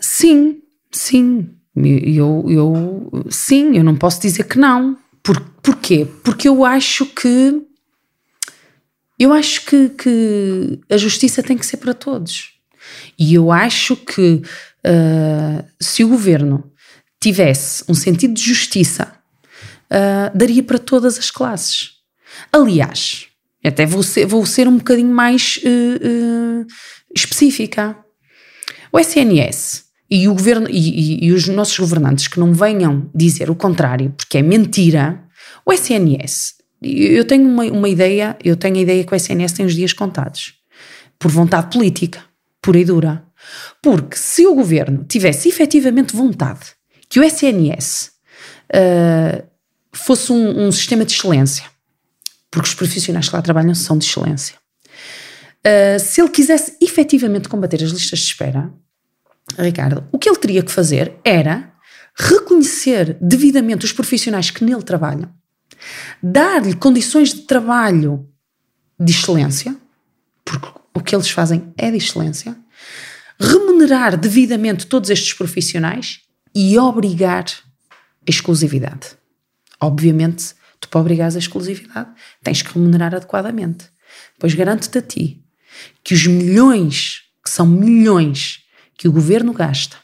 sim, 0.00 0.58
sim. 0.90 1.50
Eu, 1.76 2.44
eu, 2.48 3.24
sim, 3.30 3.76
eu 3.76 3.84
não 3.84 3.94
posso 3.94 4.20
dizer 4.20 4.44
que 4.44 4.58
não. 4.58 4.96
Por, 5.22 5.40
porquê? 5.62 6.08
Porque 6.24 6.48
eu 6.48 6.64
acho 6.64 7.06
que 7.06 7.69
eu 9.20 9.34
acho 9.34 9.66
que, 9.66 9.90
que 9.90 10.80
a 10.88 10.96
justiça 10.96 11.42
tem 11.42 11.58
que 11.58 11.66
ser 11.66 11.76
para 11.76 11.92
todos. 11.92 12.54
E 13.18 13.34
eu 13.34 13.52
acho 13.52 13.94
que 13.94 14.42
uh, 14.86 15.64
se 15.78 16.02
o 16.02 16.08
governo 16.08 16.72
tivesse 17.22 17.84
um 17.86 17.92
sentido 17.92 18.32
de 18.32 18.42
justiça, 18.42 19.12
uh, 19.90 20.34
daria 20.34 20.62
para 20.62 20.78
todas 20.78 21.18
as 21.18 21.30
classes. 21.30 21.90
Aliás, 22.50 23.26
até 23.62 23.84
vou 23.84 24.02
ser, 24.02 24.24
vou 24.24 24.46
ser 24.46 24.66
um 24.66 24.78
bocadinho 24.78 25.12
mais 25.12 25.58
uh, 25.58 26.66
específica. 27.14 27.94
O 28.90 28.98
SNS 28.98 29.84
e 30.10 30.26
o 30.28 30.32
governo 30.32 30.66
e, 30.70 30.78
e, 30.78 31.26
e 31.26 31.32
os 31.32 31.46
nossos 31.46 31.78
governantes 31.78 32.26
que 32.26 32.40
não 32.40 32.54
venham 32.54 33.10
dizer 33.14 33.50
o 33.50 33.54
contrário, 33.54 34.14
porque 34.16 34.38
é 34.38 34.42
mentira, 34.42 35.22
o 35.66 35.74
SNS 35.74 36.59
eu 36.82 37.24
tenho 37.24 37.46
uma, 37.46 37.64
uma 37.64 37.88
ideia, 37.88 38.36
eu 38.42 38.56
tenho 38.56 38.76
a 38.76 38.80
ideia 38.80 39.04
que 39.04 39.12
o 39.12 39.16
SNS 39.16 39.52
tem 39.52 39.66
os 39.66 39.74
dias 39.74 39.92
contados, 39.92 40.54
por 41.18 41.30
vontade 41.30 41.70
política, 41.70 42.24
pura 42.62 42.78
e 42.78 42.84
dura. 42.84 43.24
Porque 43.82 44.16
se 44.16 44.46
o 44.46 44.54
governo 44.54 45.04
tivesse 45.04 45.48
efetivamente 45.48 46.14
vontade 46.14 46.72
que 47.08 47.20
o 47.20 47.24
SNS 47.24 48.12
uh, 48.74 49.46
fosse 49.92 50.32
um, 50.32 50.66
um, 50.66 50.72
sistema 50.72 51.04
de 51.04 51.12
excelência, 51.12 51.64
porque 52.50 52.68
os 52.68 52.74
profissionais 52.74 53.28
que 53.28 53.34
lá 53.34 53.42
trabalham 53.42 53.74
são 53.74 53.98
de 53.98 54.06
excelência, 54.06 54.56
uh, 55.66 56.00
se 56.00 56.20
ele 56.20 56.30
quisesse 56.30 56.76
efetivamente 56.80 57.48
combater 57.48 57.82
as 57.82 57.90
listas 57.90 58.20
de 58.20 58.26
espera, 58.26 58.72
Ricardo, 59.58 60.06
o 60.12 60.18
que 60.18 60.28
ele 60.28 60.38
teria 60.38 60.62
que 60.62 60.70
fazer 60.70 61.14
era 61.24 61.72
reconhecer 62.16 63.16
devidamente 63.20 63.84
os 63.84 63.92
profissionais 63.92 64.50
que 64.50 64.64
nele 64.64 64.82
trabalham 64.82 65.39
dar-lhe 66.22 66.74
condições 66.74 67.32
de 67.32 67.42
trabalho 67.42 68.28
de 68.98 69.12
excelência, 69.12 69.76
porque 70.44 70.68
o 70.94 71.00
que 71.00 71.14
eles 71.14 71.30
fazem 71.30 71.72
é 71.76 71.90
de 71.90 71.96
excelência, 71.96 72.56
remunerar 73.38 74.16
devidamente 74.16 74.86
todos 74.86 75.10
estes 75.10 75.32
profissionais 75.32 76.20
e 76.54 76.78
obrigar 76.78 77.44
a 77.44 78.30
exclusividade. 78.30 79.16
Obviamente, 79.80 80.54
tu 80.78 80.88
para 80.88 81.00
obrigares 81.00 81.36
a 81.36 81.38
exclusividade 81.38 82.10
tens 82.42 82.62
que 82.62 82.74
remunerar 82.74 83.14
adequadamente. 83.14 83.86
Pois 84.38 84.54
garanto-te 84.54 84.98
a 84.98 85.02
ti 85.02 85.42
que 86.02 86.14
os 86.14 86.26
milhões, 86.26 87.22
que 87.42 87.50
são 87.50 87.66
milhões, 87.66 88.64
que 88.96 89.08
o 89.08 89.12
governo 89.12 89.52
gasta 89.52 89.96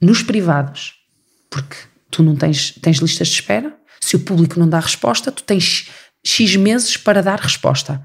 nos 0.00 0.22
privados 0.22 1.02
porque 1.52 1.76
tu 2.10 2.22
não 2.22 2.34
tens, 2.34 2.72
tens 2.80 2.96
listas 2.96 3.28
de 3.28 3.34
espera, 3.34 3.76
se 4.12 4.16
o 4.16 4.20
público 4.20 4.60
não 4.60 4.68
dá 4.68 4.78
resposta, 4.78 5.32
tu 5.32 5.42
tens 5.42 5.88
X 6.22 6.54
meses 6.56 6.98
para 6.98 7.22
dar 7.22 7.40
resposta, 7.40 8.04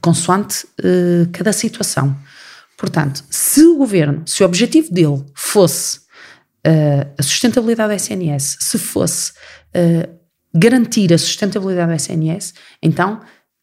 consoante 0.00 0.66
uh, 0.80 1.28
cada 1.32 1.52
situação. 1.52 2.16
Portanto, 2.76 3.24
se 3.30 3.62
o 3.62 3.76
governo, 3.76 4.24
se 4.26 4.42
o 4.42 4.46
objetivo 4.46 4.92
dele 4.92 5.24
fosse 5.32 5.98
uh, 6.66 7.08
a 7.16 7.22
sustentabilidade 7.22 7.90
da 7.90 7.94
SNS, 7.94 8.56
se 8.58 8.78
fosse 8.78 9.30
uh, 9.30 10.12
garantir 10.52 11.12
a 11.12 11.18
sustentabilidade 11.18 11.90
da 11.90 11.94
SNS, 11.94 12.54
então 12.82 13.20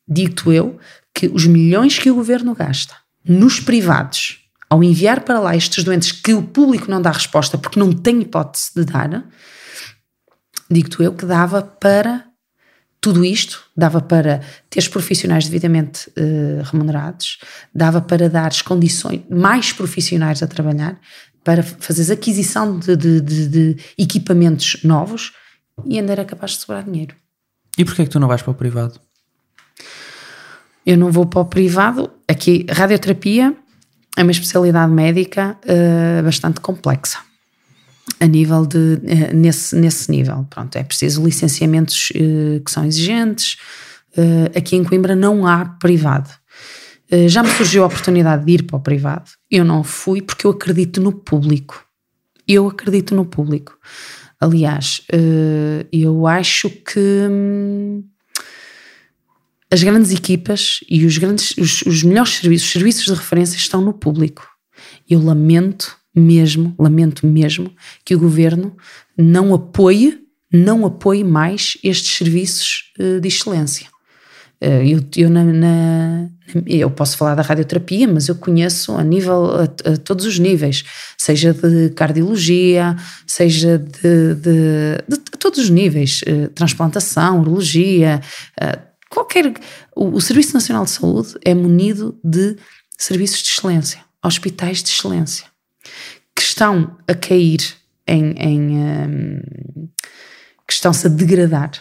digo 0.07 0.49
eu 0.53 0.79
que 1.13 1.27
os 1.27 1.45
milhões 1.45 1.99
que 1.99 2.09
o 2.09 2.15
governo 2.15 2.55
gasta 2.55 2.95
nos 3.27 3.59
privados 3.59 4.39
ao 4.69 4.81
enviar 4.81 5.21
para 5.25 5.41
lá 5.41 5.57
estes 5.57 5.83
doentes 5.83 6.13
que 6.13 6.33
o 6.33 6.41
público 6.41 6.89
não 6.89 7.01
dá 7.01 7.11
resposta 7.11 7.57
porque 7.57 7.77
não 7.77 7.91
tem 7.91 8.21
hipótese 8.21 8.71
de 8.73 8.85
dar, 8.85 9.25
digo 10.73 11.01
eu 11.01 11.13
que 11.13 11.25
dava 11.25 11.61
para 11.61 12.25
tudo 13.01 13.25
isto, 13.25 13.63
dava 13.75 13.99
para 13.99 14.41
ter 14.69 14.79
os 14.79 14.87
profissionais 14.87 15.45
devidamente 15.45 16.07
uh, 16.09 16.61
remunerados, 16.63 17.39
dava 17.73 17.99
para 17.99 18.29
dar 18.29 18.47
as 18.47 18.61
condições 18.61 19.23
mais 19.27 19.73
profissionais 19.73 20.43
a 20.43 20.47
trabalhar, 20.47 20.99
para 21.43 21.63
fazer 21.63 22.13
aquisição 22.13 22.77
de, 22.77 22.95
de, 22.95 23.19
de, 23.19 23.47
de, 23.47 23.77
equipamentos 23.97 24.77
novos 24.83 25.33
e 25.85 25.97
ainda 25.97 26.11
era 26.11 26.23
capaz 26.23 26.51
de 26.51 26.57
sobrar 26.57 26.83
dinheiro. 26.83 27.15
E 27.75 27.83
porquê 27.83 28.03
é 28.03 28.05
que 28.05 28.11
tu 28.11 28.19
não 28.19 28.27
vais 28.27 28.43
para 28.43 28.51
o 28.51 28.53
privado? 28.53 28.99
Eu 30.85 30.97
não 30.97 31.11
vou 31.11 31.25
para 31.25 31.41
o 31.41 31.45
privado. 31.45 32.11
Aqui, 32.27 32.65
radioterapia 32.69 33.55
é 34.15 34.21
uma 34.21 34.31
especialidade 34.31 34.91
médica 34.91 35.57
uh, 35.65 36.23
bastante 36.23 36.59
complexa. 36.59 37.19
A 38.19 38.25
nível 38.25 38.65
de. 38.65 38.77
Uh, 38.77 39.35
nesse, 39.35 39.75
nesse 39.75 40.11
nível. 40.11 40.45
Pronto, 40.49 40.75
é 40.75 40.83
preciso 40.83 41.23
licenciamentos 41.23 42.09
uh, 42.11 42.63
que 42.63 42.71
são 42.71 42.85
exigentes. 42.85 43.57
aqui 44.55 44.75
em 44.75 44.83
Coimbra 44.83 45.15
não 45.15 45.47
há 45.47 45.65
privado. 45.65 46.29
já 47.27 47.41
me 47.41 47.49
surgiu 47.49 47.83
a 47.83 47.87
oportunidade 47.87 48.45
de 48.45 48.51
ir 48.51 48.63
para 48.63 48.77
o 48.77 48.81
privado. 48.81 49.31
Eu 49.49 49.63
não 49.63 49.83
fui 49.83 50.21
porque 50.21 50.45
eu 50.45 50.51
acredito 50.51 50.99
no 51.01 51.13
público. 51.13 51.85
Eu 52.47 52.67
acredito 52.67 53.15
no 53.15 53.25
público. 53.25 53.77
Aliás, 54.39 55.01
eu 55.91 56.27
acho 56.27 56.69
que. 56.69 56.99
Hum, 57.29 58.03
as 59.71 59.81
grandes 59.81 60.11
equipas 60.11 60.81
e 60.89 61.05
os, 61.05 61.17
grandes, 61.17 61.55
os, 61.57 61.81
os 61.83 62.03
melhores 62.03 62.33
serviços, 62.33 62.67
os 62.67 62.73
serviços 62.73 63.05
de 63.05 63.13
referência 63.13 63.55
estão 63.55 63.79
no 63.79 63.93
público. 63.93 64.45
Eu 65.09 65.23
lamento 65.23 65.95
mesmo, 66.15 66.75
lamento 66.77 67.25
mesmo 67.25 67.71
que 68.03 68.15
o 68.15 68.19
governo 68.19 68.75
não 69.17 69.53
apoie, 69.53 70.19
não 70.51 70.85
apoie 70.85 71.23
mais 71.23 71.77
estes 71.83 72.17
serviços 72.17 72.91
uh, 72.99 73.19
de 73.19 73.27
excelência. 73.27 73.87
Uh, 74.61 74.83
eu, 74.85 74.99
eu, 75.17 75.29
na, 75.29 75.43
na, 75.43 76.29
eu, 76.67 76.91
posso 76.91 77.17
falar 77.17 77.33
da 77.33 77.41
radioterapia, 77.41 78.07
mas 78.07 78.27
eu 78.27 78.35
conheço 78.35 78.93
a 78.93 79.03
nível, 79.03 79.51
a, 79.55 79.63
a 79.63 79.97
todos 79.97 80.25
os 80.25 80.37
níveis, 80.37 80.83
seja 81.17 81.53
de 81.53 81.89
cardiologia, 81.91 82.95
seja 83.25 83.79
de, 83.79 84.35
de, 84.35 84.97
de 85.07 85.17
todos 85.39 85.59
os 85.59 85.69
níveis, 85.69 86.21
uh, 86.27 86.49
transplantação, 86.49 87.39
urologia, 87.39 88.21
qualquer. 89.09 89.53
O, 89.95 90.15
o, 90.15 90.21
Serviço 90.21 90.53
Nacional 90.53 90.85
de 90.85 90.91
Saúde 90.91 91.35
é 91.43 91.53
munido 91.53 92.17
de 92.23 92.55
serviços 92.97 93.41
de 93.41 93.49
excelência, 93.49 94.03
hospitais 94.23 94.83
de 94.83 94.89
excelência, 94.89 95.45
que 96.35 96.41
estão 96.41 96.97
a 97.07 97.13
cair 97.13 97.59
em. 98.07 98.33
em 98.37 98.77
um, 98.77 99.41
que 100.67 100.73
estão-se 100.73 101.07
a 101.07 101.09
degradar. 101.09 101.71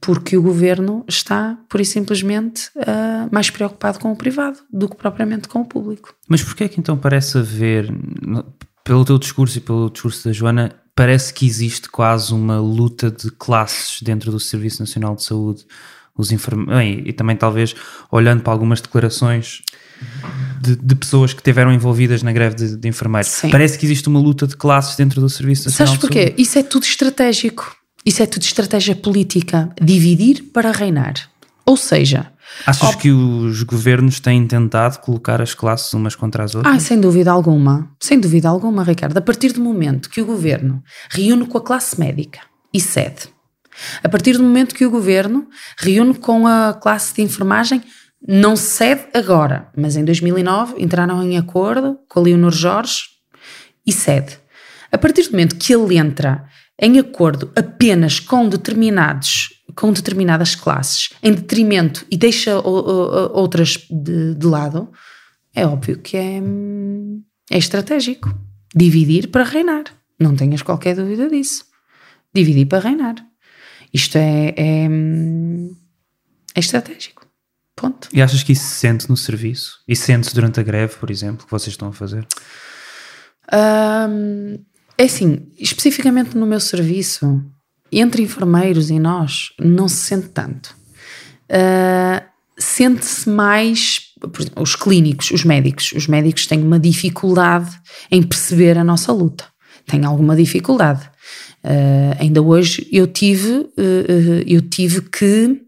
Porque 0.00 0.36
o 0.36 0.42
governo 0.42 1.04
está, 1.06 1.58
por 1.68 1.80
e 1.80 1.84
simplesmente, 1.84 2.70
uh, 2.76 3.28
mais 3.30 3.50
preocupado 3.50 3.98
com 3.98 4.10
o 4.10 4.16
privado 4.16 4.58
do 4.72 4.88
que 4.88 4.96
propriamente 4.96 5.46
com 5.46 5.60
o 5.60 5.64
público. 5.64 6.14
Mas 6.26 6.42
porquê 6.42 6.64
é 6.64 6.68
que 6.68 6.80
então 6.80 6.96
parece 6.96 7.36
haver, 7.36 7.92
pelo 8.82 9.04
teu 9.04 9.18
discurso 9.18 9.58
e 9.58 9.60
pelo 9.60 9.90
discurso 9.90 10.26
da 10.26 10.32
Joana, 10.32 10.74
parece 10.94 11.34
que 11.34 11.46
existe 11.46 11.90
quase 11.90 12.32
uma 12.32 12.58
luta 12.58 13.10
de 13.10 13.30
classes 13.32 14.00
dentro 14.00 14.30
do 14.30 14.40
Serviço 14.40 14.80
Nacional 14.80 15.14
de 15.14 15.22
Saúde? 15.22 15.66
os 16.20 16.30
enfermeiros, 16.32 17.04
e 17.06 17.12
também 17.12 17.36
talvez 17.36 17.74
olhando 18.10 18.42
para 18.42 18.52
algumas 18.52 18.80
declarações 18.80 19.62
de, 20.60 20.76
de 20.76 20.94
pessoas 20.94 21.32
que 21.32 21.40
estiveram 21.40 21.72
envolvidas 21.72 22.22
na 22.22 22.32
greve 22.32 22.54
de, 22.54 22.76
de 22.76 22.88
enfermeiros. 22.88 23.30
Sim. 23.30 23.50
Parece 23.50 23.78
que 23.78 23.86
existe 23.86 24.08
uma 24.08 24.20
luta 24.20 24.46
de 24.46 24.56
classes 24.56 24.96
dentro 24.96 25.20
do 25.20 25.28
Serviço 25.28 25.68
Nacional 25.68 25.94
Sabes 25.94 26.00
porquê? 26.00 26.34
Isso 26.36 26.58
é 26.58 26.62
tudo 26.62 26.84
estratégico. 26.84 27.74
Isso 28.04 28.22
é 28.22 28.26
tudo 28.26 28.42
estratégia 28.42 28.94
política. 28.94 29.70
Dividir 29.80 30.50
para 30.52 30.70
reinar. 30.70 31.14
Ou 31.64 31.76
seja... 31.76 32.32
Achas 32.66 32.96
que 32.96 33.12
os 33.12 33.62
governos 33.62 34.18
têm 34.18 34.44
tentado 34.44 34.98
colocar 34.98 35.40
as 35.40 35.54
classes 35.54 35.92
umas 35.94 36.16
contra 36.16 36.42
as 36.42 36.56
outras? 36.56 36.74
Ah, 36.74 36.80
sem 36.80 37.00
dúvida 37.00 37.30
alguma. 37.30 37.88
Sem 38.00 38.18
dúvida 38.18 38.48
alguma, 38.48 38.82
Ricardo. 38.82 39.16
A 39.16 39.20
partir 39.20 39.52
do 39.52 39.60
momento 39.60 40.10
que 40.10 40.20
o 40.20 40.26
governo 40.26 40.82
reúne 41.10 41.46
com 41.46 41.58
a 41.58 41.60
classe 41.60 41.98
médica 42.00 42.40
e 42.74 42.80
cede 42.80 43.28
a 44.02 44.08
partir 44.08 44.36
do 44.36 44.42
momento 44.42 44.74
que 44.74 44.84
o 44.84 44.90
governo 44.90 45.46
reúne 45.78 46.14
com 46.14 46.46
a 46.46 46.74
classe 46.74 47.14
de 47.14 47.22
enfermagem, 47.22 47.82
não 48.26 48.54
cede 48.54 49.06
agora, 49.14 49.68
mas 49.76 49.96
em 49.96 50.04
2009 50.04 50.74
entraram 50.78 51.22
em 51.22 51.38
acordo 51.38 51.98
com 52.08 52.20
a 52.20 52.22
Leonor 52.22 52.52
Jorge 52.52 53.04
e 53.86 53.92
cede. 53.92 54.38
A 54.92 54.98
partir 54.98 55.22
do 55.24 55.30
momento 55.32 55.56
que 55.56 55.72
ele 55.72 55.96
entra 55.96 56.44
em 56.80 56.98
acordo 56.98 57.50
apenas 57.54 58.20
com 58.20 58.48
determinados 58.48 59.60
com 59.76 59.92
determinadas 59.92 60.54
classes 60.54 61.10
em 61.22 61.32
detrimento 61.32 62.04
e 62.10 62.16
deixa 62.16 62.58
outras 62.58 63.86
de, 63.88 64.34
de 64.34 64.46
lado, 64.46 64.90
é 65.54 65.66
óbvio 65.66 65.98
que 65.98 66.16
é, 66.16 66.42
é 67.50 67.58
estratégico. 67.58 68.34
Dividir 68.74 69.28
para 69.28 69.44
reinar. 69.44 69.84
Não 70.18 70.36
tenhas 70.36 70.62
qualquer 70.62 70.94
dúvida 70.94 71.28
disso. 71.28 71.64
Dividir 72.34 72.66
para 72.66 72.80
reinar. 72.80 73.16
Isto 73.92 74.18
é, 74.18 74.54
é, 74.56 74.86
é 76.54 76.60
estratégico. 76.60 77.26
Ponto. 77.76 78.08
E 78.12 78.20
achas 78.20 78.42
que 78.42 78.52
isso 78.52 78.64
se 78.64 78.74
sente 78.74 79.08
no 79.08 79.16
serviço? 79.16 79.78
E 79.88 79.96
sente-se 79.96 80.34
durante 80.34 80.60
a 80.60 80.62
greve, 80.62 80.94
por 80.96 81.10
exemplo, 81.10 81.46
que 81.46 81.50
vocês 81.50 81.72
estão 81.72 81.88
a 81.88 81.92
fazer? 81.92 82.26
Um, 83.52 84.58
é 84.98 85.04
assim, 85.04 85.48
especificamente 85.58 86.36
no 86.36 86.46
meu 86.46 86.60
serviço, 86.60 87.42
entre 87.90 88.22
enfermeiros 88.22 88.90
e 88.90 88.98
nós, 88.98 89.48
não 89.58 89.88
se 89.88 89.96
sente 89.96 90.28
tanto. 90.28 90.76
Uh, 91.48 92.30
Sente-se 92.60 93.28
mais, 93.28 94.00
exemplo, 94.38 94.62
os 94.62 94.76
clínicos, 94.76 95.30
os 95.30 95.44
médicos. 95.44 95.92
Os 95.92 96.06
médicos 96.06 96.46
têm 96.46 96.62
uma 96.62 96.78
dificuldade 96.78 97.70
em 98.10 98.22
perceber 98.22 98.76
a 98.76 98.84
nossa 98.84 99.10
luta. 99.12 99.46
Têm 99.86 100.04
alguma 100.04 100.36
dificuldade. 100.36 101.08
Uh, 101.64 102.16
ainda 102.18 102.42
hoje 102.42 102.86
eu 102.92 103.06
tive, 103.06 103.50
uh, 103.50 104.42
eu 104.46 104.60
tive 104.60 105.00
que, 105.02 105.62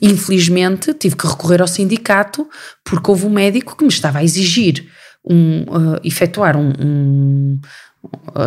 infelizmente, 0.00 0.94
tive 0.94 1.16
que 1.16 1.26
recorrer 1.26 1.60
ao 1.60 1.68
sindicato 1.68 2.48
porque 2.84 3.10
houve 3.10 3.26
um 3.26 3.30
médico 3.30 3.76
que 3.76 3.84
me 3.84 3.90
estava 3.90 4.18
a 4.18 4.24
exigir 4.24 4.86
um, 5.24 5.62
uh, 5.62 6.00
efetuar 6.04 6.56
um, 6.56 6.72
um 6.78 7.60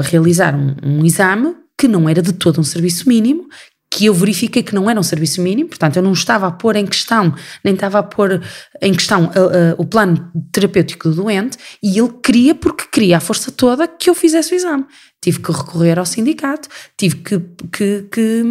realizar 0.03 0.55
um, 0.55 0.75
um, 0.84 1.05
exame 1.05 1.55
que 1.77 1.88
não 1.88 2.08
era 2.08 2.21
de 2.21 2.34
todo 2.34 2.60
um 2.60 2.63
serviço 2.63 3.08
mínimo, 3.10 3.47
que 3.91 4.05
eu 4.05 4.13
verifiquei 4.13 4.62
que 4.62 4.75
não 4.75 4.89
era 4.89 4.99
um 4.99 5.03
serviço 5.03 5.41
mínimo, 5.41 5.69
portanto 5.69 5.97
eu 5.97 6.03
não 6.03 6.13
estava 6.13 6.47
a 6.47 6.51
pôr 6.51 6.75
em 6.75 6.86
questão, 6.86 7.34
nem 7.63 7.73
estava 7.73 7.99
a 7.99 8.03
pôr 8.03 8.41
em 8.82 8.93
questão 8.93 9.32
o 9.77 9.86
plano 9.86 10.32
terapêutico 10.51 11.10
do 11.10 11.15
doente, 11.15 11.58
e 11.82 11.97
ele 11.97 12.13
queria, 12.23 12.53
porque 12.53 12.86
queria 12.91 13.17
a 13.17 13.19
força 13.19 13.51
toda, 13.51 13.88
que 13.88 14.10
eu 14.10 14.13
fizesse 14.13 14.53
o 14.53 14.55
exame. 14.55 14.86
Tive 15.21 15.39
que 15.39 15.51
recorrer 15.51 15.97
ao 15.97 16.05
sindicato, 16.05 16.69
tive 16.97 17.15
que, 17.15 17.39
que, 17.71 18.08
que, 18.12 18.43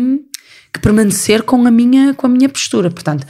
que 0.73 0.81
permanecer 0.81 1.43
com 1.43 1.67
a, 1.67 1.71
minha, 1.71 2.15
com 2.15 2.27
a 2.27 2.29
minha 2.29 2.49
postura. 2.49 2.91
Portanto, 2.91 3.27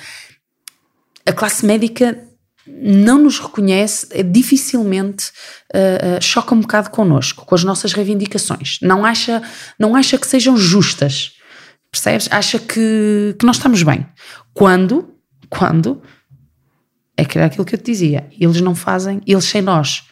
a 1.26 1.33
classe 1.33 1.64
médica 1.64 2.24
não 2.66 3.18
nos 3.18 3.38
reconhece, 3.38 4.07
é 4.11 4.22
dificilmente 4.22 5.31
uh, 5.74 6.18
uh, 6.18 6.22
choca 6.22 6.54
um 6.54 6.61
bocado 6.61 6.90
connosco, 6.90 7.44
com 7.46 7.54
as 7.54 7.64
nossas 7.64 7.92
reivindicações. 7.92 8.78
Não 8.83 9.04
acha, 9.04 9.42
não 9.78 9.96
acha 9.96 10.18
que 10.18 10.26
sejam 10.26 10.57
justas, 10.57 11.33
percebes? 11.90 12.28
Acha 12.31 12.59
que, 12.59 13.35
que 13.38 13.46
nós 13.46 13.57
estamos 13.57 13.83
bem. 13.83 14.07
Quando, 14.52 15.14
quando, 15.48 16.02
é 17.16 17.24
que 17.24 17.38
era 17.38 17.46
aquilo 17.46 17.64
que 17.64 17.74
eu 17.74 17.78
te 17.78 17.90
dizia, 17.90 18.28
eles 18.38 18.61
não 18.61 18.74
fazem, 18.74 19.20
eles 19.26 19.44
sem 19.44 19.62
nós 19.62 20.04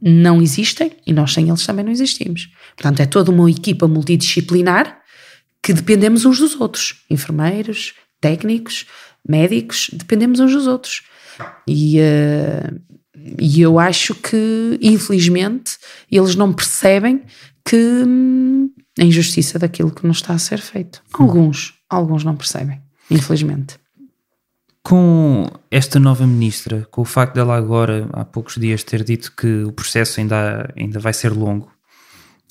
não 0.00 0.40
existem 0.40 0.92
e 1.06 1.12
nós 1.12 1.32
sem 1.32 1.48
eles 1.48 1.64
também 1.64 1.84
não 1.84 1.92
existimos. 1.92 2.48
Portanto, 2.76 3.00
é 3.00 3.06
toda 3.06 3.30
uma 3.30 3.50
equipa 3.50 3.88
multidisciplinar 3.88 4.98
que 5.62 5.72
dependemos 5.72 6.24
uns 6.24 6.38
dos 6.38 6.60
outros. 6.60 7.04
Enfermeiros, 7.10 7.94
técnicos, 8.20 8.86
médicos, 9.26 9.90
dependemos 9.92 10.40
uns 10.40 10.52
dos 10.52 10.66
outros. 10.66 11.02
E, 11.66 12.00
uh, 12.00 12.80
e 13.38 13.60
eu 13.60 13.78
acho 13.78 14.14
que, 14.14 14.78
infelizmente, 14.80 15.76
eles 16.10 16.34
não 16.34 16.52
percebem 16.52 17.22
que, 17.64 18.04
a 18.98 19.04
injustiça 19.04 19.58
daquilo 19.58 19.90
que 19.90 20.06
nos 20.06 20.18
está 20.18 20.34
a 20.34 20.38
ser 20.38 20.60
feito. 20.60 21.02
Alguns, 21.12 21.74
alguns 21.88 22.24
não 22.24 22.34
percebem, 22.34 22.80
infelizmente. 23.10 23.76
Com 24.82 25.46
esta 25.70 26.00
nova 26.00 26.26
ministra, 26.26 26.88
com 26.90 27.02
o 27.02 27.04
facto 27.04 27.34
dela 27.34 27.56
agora, 27.56 28.08
há 28.12 28.24
poucos 28.24 28.54
dias, 28.56 28.82
ter 28.82 29.04
dito 29.04 29.32
que 29.36 29.64
o 29.64 29.72
processo 29.72 30.18
ainda, 30.18 30.72
ainda 30.76 30.98
vai 30.98 31.12
ser 31.12 31.30
longo, 31.30 31.70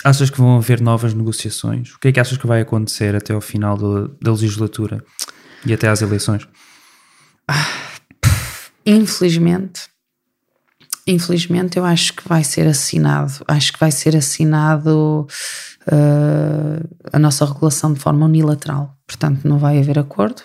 achas 0.03 0.29
que 0.29 0.37
vão 0.37 0.57
haver 0.57 0.81
novas 0.81 1.13
negociações? 1.13 1.93
O 1.93 1.99
que 1.99 2.09
é 2.09 2.11
que 2.11 2.19
achas 2.19 2.37
que 2.37 2.47
vai 2.47 2.61
acontecer 2.61 3.15
até 3.15 3.33
ao 3.33 3.41
final 3.41 3.77
da, 3.77 4.11
da 4.21 4.31
legislatura 4.31 5.03
e 5.65 5.73
até 5.73 5.87
às 5.87 6.01
eleições? 6.01 6.47
Infelizmente, 8.85 9.81
infelizmente 11.05 11.77
eu 11.77 11.85
acho 11.85 12.13
que 12.13 12.27
vai 12.27 12.43
ser 12.43 12.67
assinado, 12.67 13.43
acho 13.47 13.73
que 13.73 13.79
vai 13.79 13.91
ser 13.91 14.15
assinado 14.15 15.27
uh, 15.87 16.97
a 17.11 17.19
nossa 17.19 17.45
regulação 17.45 17.93
de 17.93 17.99
forma 17.99 18.25
unilateral, 18.25 18.97
portanto 19.05 19.45
não 19.45 19.57
vai 19.57 19.79
haver 19.79 19.99
acordo, 19.99 20.41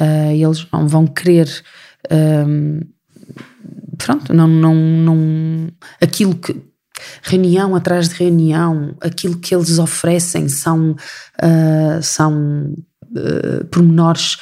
uh, 0.00 0.32
eles 0.32 0.66
não 0.72 0.88
vão 0.88 1.06
querer 1.06 1.48
um, 2.10 2.80
pronto, 3.98 4.32
não, 4.32 4.46
não, 4.46 4.74
não 4.74 5.68
aquilo 6.00 6.34
que 6.34 6.60
reunião 7.22 7.74
atrás 7.74 8.08
de 8.08 8.14
reunião, 8.14 8.94
aquilo 9.00 9.38
que 9.38 9.54
eles 9.54 9.78
oferecem 9.78 10.48
são, 10.48 10.92
uh, 10.92 12.02
são 12.02 12.74
uh, 13.10 13.64
pormenores 13.70 14.36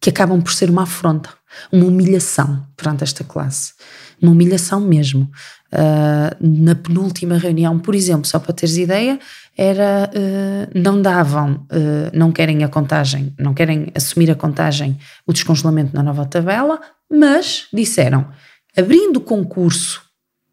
que 0.00 0.10
acabam 0.10 0.42
por 0.42 0.52
ser 0.52 0.68
uma 0.68 0.82
afronta, 0.82 1.30
uma 1.70 1.86
humilhação 1.86 2.66
perante 2.76 3.04
esta 3.04 3.22
classe. 3.22 3.72
Uma 4.20 4.32
humilhação 4.32 4.80
mesmo. 4.80 5.30
Uh, 5.72 6.36
na 6.40 6.74
penúltima 6.74 7.38
reunião, 7.38 7.78
por 7.78 7.94
exemplo, 7.94 8.26
só 8.26 8.38
para 8.38 8.52
teres 8.52 8.76
ideia, 8.76 9.18
era 9.56 10.10
uh, 10.14 10.78
não 10.78 11.00
davam, 11.00 11.66
uh, 11.70 12.10
não 12.12 12.32
querem 12.32 12.64
a 12.64 12.68
contagem, 12.68 13.34
não 13.38 13.54
querem 13.54 13.90
assumir 13.94 14.30
a 14.30 14.34
contagem, 14.34 14.98
o 15.26 15.32
descongelamento 15.32 15.94
na 15.94 16.02
nova 16.02 16.26
tabela, 16.26 16.80
mas 17.10 17.66
disseram, 17.72 18.28
abrindo 18.76 19.16
o 19.18 19.20
concurso, 19.20 20.01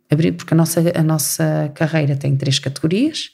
abrir, 0.09 0.31
porque 0.33 0.53
a 0.53 0.57
nossa, 0.57 0.81
a 0.95 1.03
nossa 1.03 1.71
carreira 1.75 2.15
tem 2.15 2.35
três 2.35 2.59
categorias, 2.59 3.31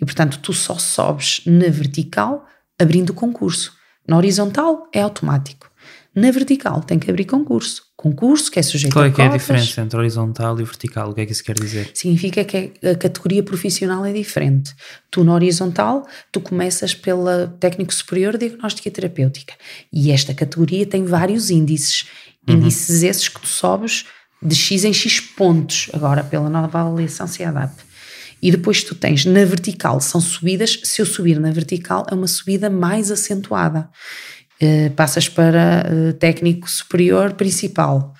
e 0.00 0.04
portanto 0.04 0.38
tu 0.40 0.52
só 0.52 0.78
sobes 0.78 1.40
na 1.46 1.68
vertical 1.68 2.46
abrindo 2.78 3.14
concurso. 3.14 3.72
Na 4.06 4.16
horizontal 4.16 4.88
é 4.92 5.02
automático. 5.02 5.68
Na 6.14 6.30
vertical 6.30 6.82
tem 6.82 6.98
que 6.98 7.10
abrir 7.10 7.26
concurso. 7.26 7.82
Concurso 7.96 8.50
que 8.50 8.58
é 8.58 8.62
sujeito 8.62 8.92
Qual 8.92 9.04
é 9.04 9.08
a 9.08 9.10
que 9.12 9.20
é 9.20 9.26
a 9.26 9.36
diferença 9.36 9.80
entre 9.80 9.98
horizontal 9.98 10.58
e 10.60 10.64
vertical? 10.64 11.10
O 11.10 11.14
que 11.14 11.20
é 11.20 11.26
que 11.26 11.32
isso 11.32 11.44
quer 11.44 11.54
dizer? 11.54 11.90
Significa 11.94 12.44
que 12.44 12.72
a 12.82 12.94
categoria 12.94 13.42
profissional 13.42 14.04
é 14.04 14.12
diferente. 14.12 14.74
Tu, 15.10 15.22
na 15.22 15.34
horizontal, 15.34 16.06
tu 16.32 16.40
começas 16.40 16.94
pela 16.94 17.54
técnico 17.60 17.92
superior 17.92 18.36
de 18.36 18.48
diagnóstica 18.48 18.88
e 18.88 18.90
terapêutica. 18.90 19.54
E 19.92 20.10
esta 20.10 20.32
categoria 20.32 20.86
tem 20.86 21.04
vários 21.04 21.50
índices. 21.50 22.06
Índices 22.48 23.02
esses 23.02 23.28
que 23.28 23.40
tu 23.40 23.46
sobes 23.46 24.06
de 24.42 24.54
X 24.54 24.84
em 24.84 24.92
X 24.92 25.20
pontos, 25.20 25.90
agora 25.92 26.22
pela 26.22 26.48
nova 26.48 26.80
avaliação 26.80 27.26
CEDAP. 27.26 27.72
E 28.40 28.50
depois 28.50 28.84
tu 28.84 28.94
tens 28.94 29.24
na 29.24 29.44
vertical, 29.44 30.00
são 30.00 30.20
subidas, 30.20 30.80
se 30.84 31.02
eu 31.02 31.06
subir 31.06 31.40
na 31.40 31.50
vertical, 31.50 32.06
é 32.10 32.14
uma 32.14 32.28
subida 32.28 32.70
mais 32.70 33.10
acentuada. 33.10 33.88
Uh, 34.60 34.90
passas 34.90 35.28
para 35.28 35.86
uh, 35.86 36.12
técnico 36.14 36.68
superior 36.68 37.32
principal. 37.32 38.14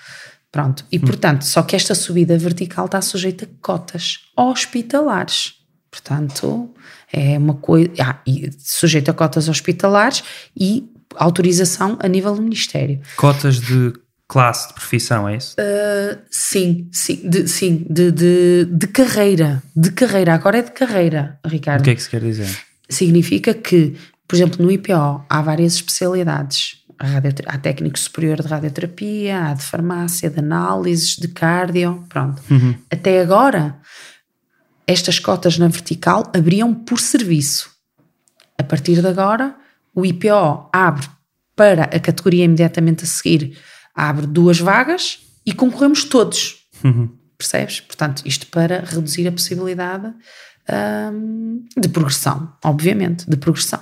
Pronto. 0.51 0.85
E 0.91 0.99
portanto, 0.99 1.43
só 1.43 1.63
que 1.63 1.77
esta 1.77 1.95
subida 1.95 2.39
vertical 2.39 2.87
está 2.87 3.01
sujeita 3.01 3.45
a 3.45 3.49
cotas 3.61 4.19
hospitalares. 4.37 5.55
Portanto, 5.91 6.71
é 7.13 7.37
uma 7.39 7.55
coisa. 7.55 7.91
Ah, 8.01 8.21
sujeito 8.59 9.11
a 9.11 9.15
cotas 9.15 9.49
hospitalares 9.49 10.23
e 10.57 10.89
autorização 11.17 11.99
a 12.01 12.09
nível 12.09 12.35
do 12.35 12.43
Ministério. 12.43 13.01
Cotas 13.17 13.61
de 13.61 13.93
classe, 14.29 14.69
de 14.69 14.75
profissão, 14.75 15.29
é 15.29 15.37
isso? 15.37 15.57
Uh, 15.59 16.19
sim, 16.31 16.89
sim, 16.93 17.29
de, 17.29 17.49
sim 17.49 17.87
de, 17.89 18.13
de, 18.13 18.65
de 18.67 18.87
carreira. 18.89 19.63
De 19.75 19.91
carreira. 19.91 20.35
Agora 20.35 20.59
é 20.59 20.63
de 20.63 20.71
carreira, 20.71 21.41
Ricardo. 21.45 21.81
O 21.81 21.85
que 21.85 21.91
é 21.91 21.95
que 21.95 22.01
isso 22.01 22.11
quer 22.11 22.21
dizer? 22.21 22.59
Significa 22.89 23.55
que, 23.55 23.97
por 24.27 24.37
exemplo, 24.37 24.63
no 24.63 24.71
IPO 24.71 25.25
há 25.29 25.43
várias 25.43 25.75
especialidades. 25.75 26.77
Há, 27.47 27.59
técnico 27.59 27.97
superior 27.97 28.43
de 28.43 28.49
radioterapia, 28.49 29.47
há 29.47 29.55
de 29.55 29.63
farmácia, 29.63 30.29
de 30.29 30.41
análises, 30.41 31.17
de 31.17 31.29
cardio, 31.29 32.05
pronto. 32.09 32.43
Até 32.91 33.21
agora, 33.21 33.79
estas 34.85 35.21
cotas 35.21 35.59
na 35.59 35.69
vertical 35.69 36.25
abriam 36.35 36.75
por 36.75 36.99
serviço. 36.99 37.71
A 38.59 38.65
partir 38.65 39.01
de 39.01 39.07
agora, 39.07 39.55
o 39.95 40.05
IPO 40.05 40.69
abre 40.73 41.07
para 41.55 41.85
a 41.85 42.01
categoria 42.01 42.45
imediatamente 42.45 43.05
a 43.05 43.07
seguir, 43.07 43.57
abre 43.99 44.27
duas 44.27 44.61
vagas 44.61 45.19
e 45.45 45.53
concorremos 45.53 46.05
todos. 46.05 46.67
Percebes? 47.37 47.81
Portanto, 47.81 48.23
isto 48.25 48.47
para 48.47 48.85
reduzir 48.87 49.27
a 49.27 49.33
possibilidade 49.33 50.13
hum, 51.13 51.65
de 51.77 51.89
progressão, 51.89 52.53
obviamente, 52.65 53.29
de 53.29 53.37
progressão. 53.37 53.81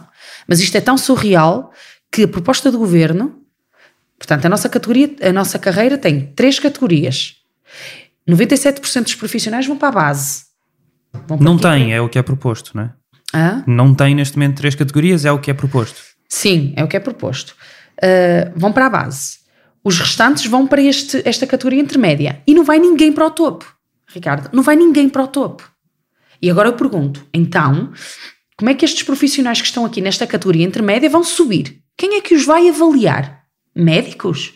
Mas 0.49 0.61
isto 0.61 0.75
é 0.77 0.81
tão 0.81 0.97
surreal 0.97 1.71
que 2.11 2.23
a 2.23 2.29
proposta 2.29 2.71
do 2.73 2.79
governo, 2.79 3.43
portanto, 4.19 4.47
a 4.47 4.49
nossa 4.49 4.69
categoria, 4.69 5.15
a 5.23 5.33
nossa 5.33 5.59
carreira 5.59 5.99
tem 5.99 6.33
três 6.35 6.59
categorias. 6.59 7.35
97% 8.29 9.03
dos 9.05 9.15
profissionais 9.15 9.67
vão 9.67 9.77
para 9.77 9.89
a 9.89 9.93
base. 9.93 10.45
Vão 11.27 11.39
Não 11.39 11.57
tem, 11.59 11.93
é 11.93 12.01
o 12.01 12.09
que 12.09 12.19
é 12.19 12.23
proposto, 12.23 12.73
não 12.75 12.85
é? 12.85 12.87
para- 12.87 12.97
Hã? 13.35 13.65
Não 13.67 13.95
tem 13.95 14.15
neste 14.15 14.37
momento 14.39 14.57
três 14.57 14.75
categorias, 14.75 15.25
é 15.25 15.33
o 15.33 15.39
que 15.39 15.51
é 15.51 15.55
proposto. 15.55 16.01
Sim, 16.29 16.73
é 16.77 16.83
o 16.85 16.89
que 16.89 16.97
é 16.97 17.01
proposto. 17.01 17.51
Uh, 17.99 18.53
vão 18.55 18.73
para 18.73 18.87
a 18.87 18.91
base. 18.91 19.39
Os 19.87 20.01
restantes 20.01 20.47
vão 20.47 20.67
para 20.67 20.83
este, 20.83 21.23
esta 21.25 21.47
categoria 21.47 21.81
intermédia. 21.81 22.43
E 22.45 22.53
não 22.53 22.65
vai 22.65 22.77
ninguém 22.77 23.13
para 23.13 23.25
o 23.25 23.31
topo. 23.31 23.73
Ricardo, 24.09 24.51
não 24.53 24.61
vai 24.61 24.75
ninguém 24.75 25.09
para 25.09 25.23
o 25.23 25.29
topo. 25.29 25.63
E 26.43 26.51
agora 26.51 26.71
eu 26.71 26.73
pergunto, 26.73 27.25
então, 27.33 27.93
como 28.57 28.69
é 28.69 28.75
que 28.75 28.85
estes 28.85 29.05
profissionais 29.05 29.61
que 29.61 29.69
estão 29.69 29.85
aqui 29.85 30.01
nesta 30.01 30.27
categoria 30.27 30.67
intermédia 30.67 31.09
vão 31.09 31.23
subir? 31.23 31.79
Quem 31.97 32.17
é 32.17 32.21
que 32.21 32.35
os 32.35 32.45
vai 32.45 32.69
avaliar? 32.69 33.45
Médicos? 33.77 34.55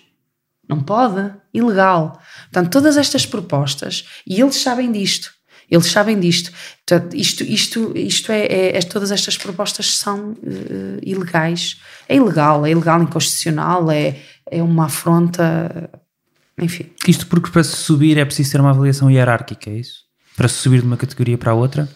Não 0.68 0.82
pode. 0.82 1.32
Ilegal. 1.54 2.20
Portanto, 2.50 2.72
todas 2.72 2.96
estas 2.96 3.24
propostas, 3.24 4.06
e 4.26 4.40
eles 4.40 4.56
sabem 4.56 4.90
disto. 4.90 5.30
Eles 5.70 5.86
sabem 5.86 6.18
disto. 6.18 6.50
Isto, 7.14 7.44
isto, 7.44 7.92
isto 7.96 8.32
é, 8.32 8.46
é- 8.46 8.76
é- 8.78 8.82
todas 8.82 9.12
estas 9.12 9.38
propostas 9.38 9.96
são 9.96 10.36
eh, 10.42 10.98
ilegais. 11.04 11.76
É 12.08 12.16
ilegal, 12.16 12.66
é 12.66 12.72
ilegal, 12.72 13.00
inconstitucional, 13.00 13.88
é, 13.92 14.16
é 14.50 14.62
uma 14.62 14.86
afronta. 14.86 15.90
Enfim. 16.60 16.86
Isto 17.08 17.26
porque 17.26 17.50
para 17.50 17.64
se 17.64 17.76
subir 17.76 18.18
é 18.18 18.24
preciso 18.24 18.52
ter 18.52 18.60
uma 18.60 18.70
avaliação 18.70 19.10
hierárquica, 19.10 19.70
é 19.70 19.74
isso? 19.78 20.00
Para 20.36 20.48
se 20.48 20.56
subir 20.56 20.80
de 20.80 20.86
uma 20.86 20.96
categoria 20.96 21.38
para 21.38 21.52
a 21.52 21.54
outra? 21.54 21.88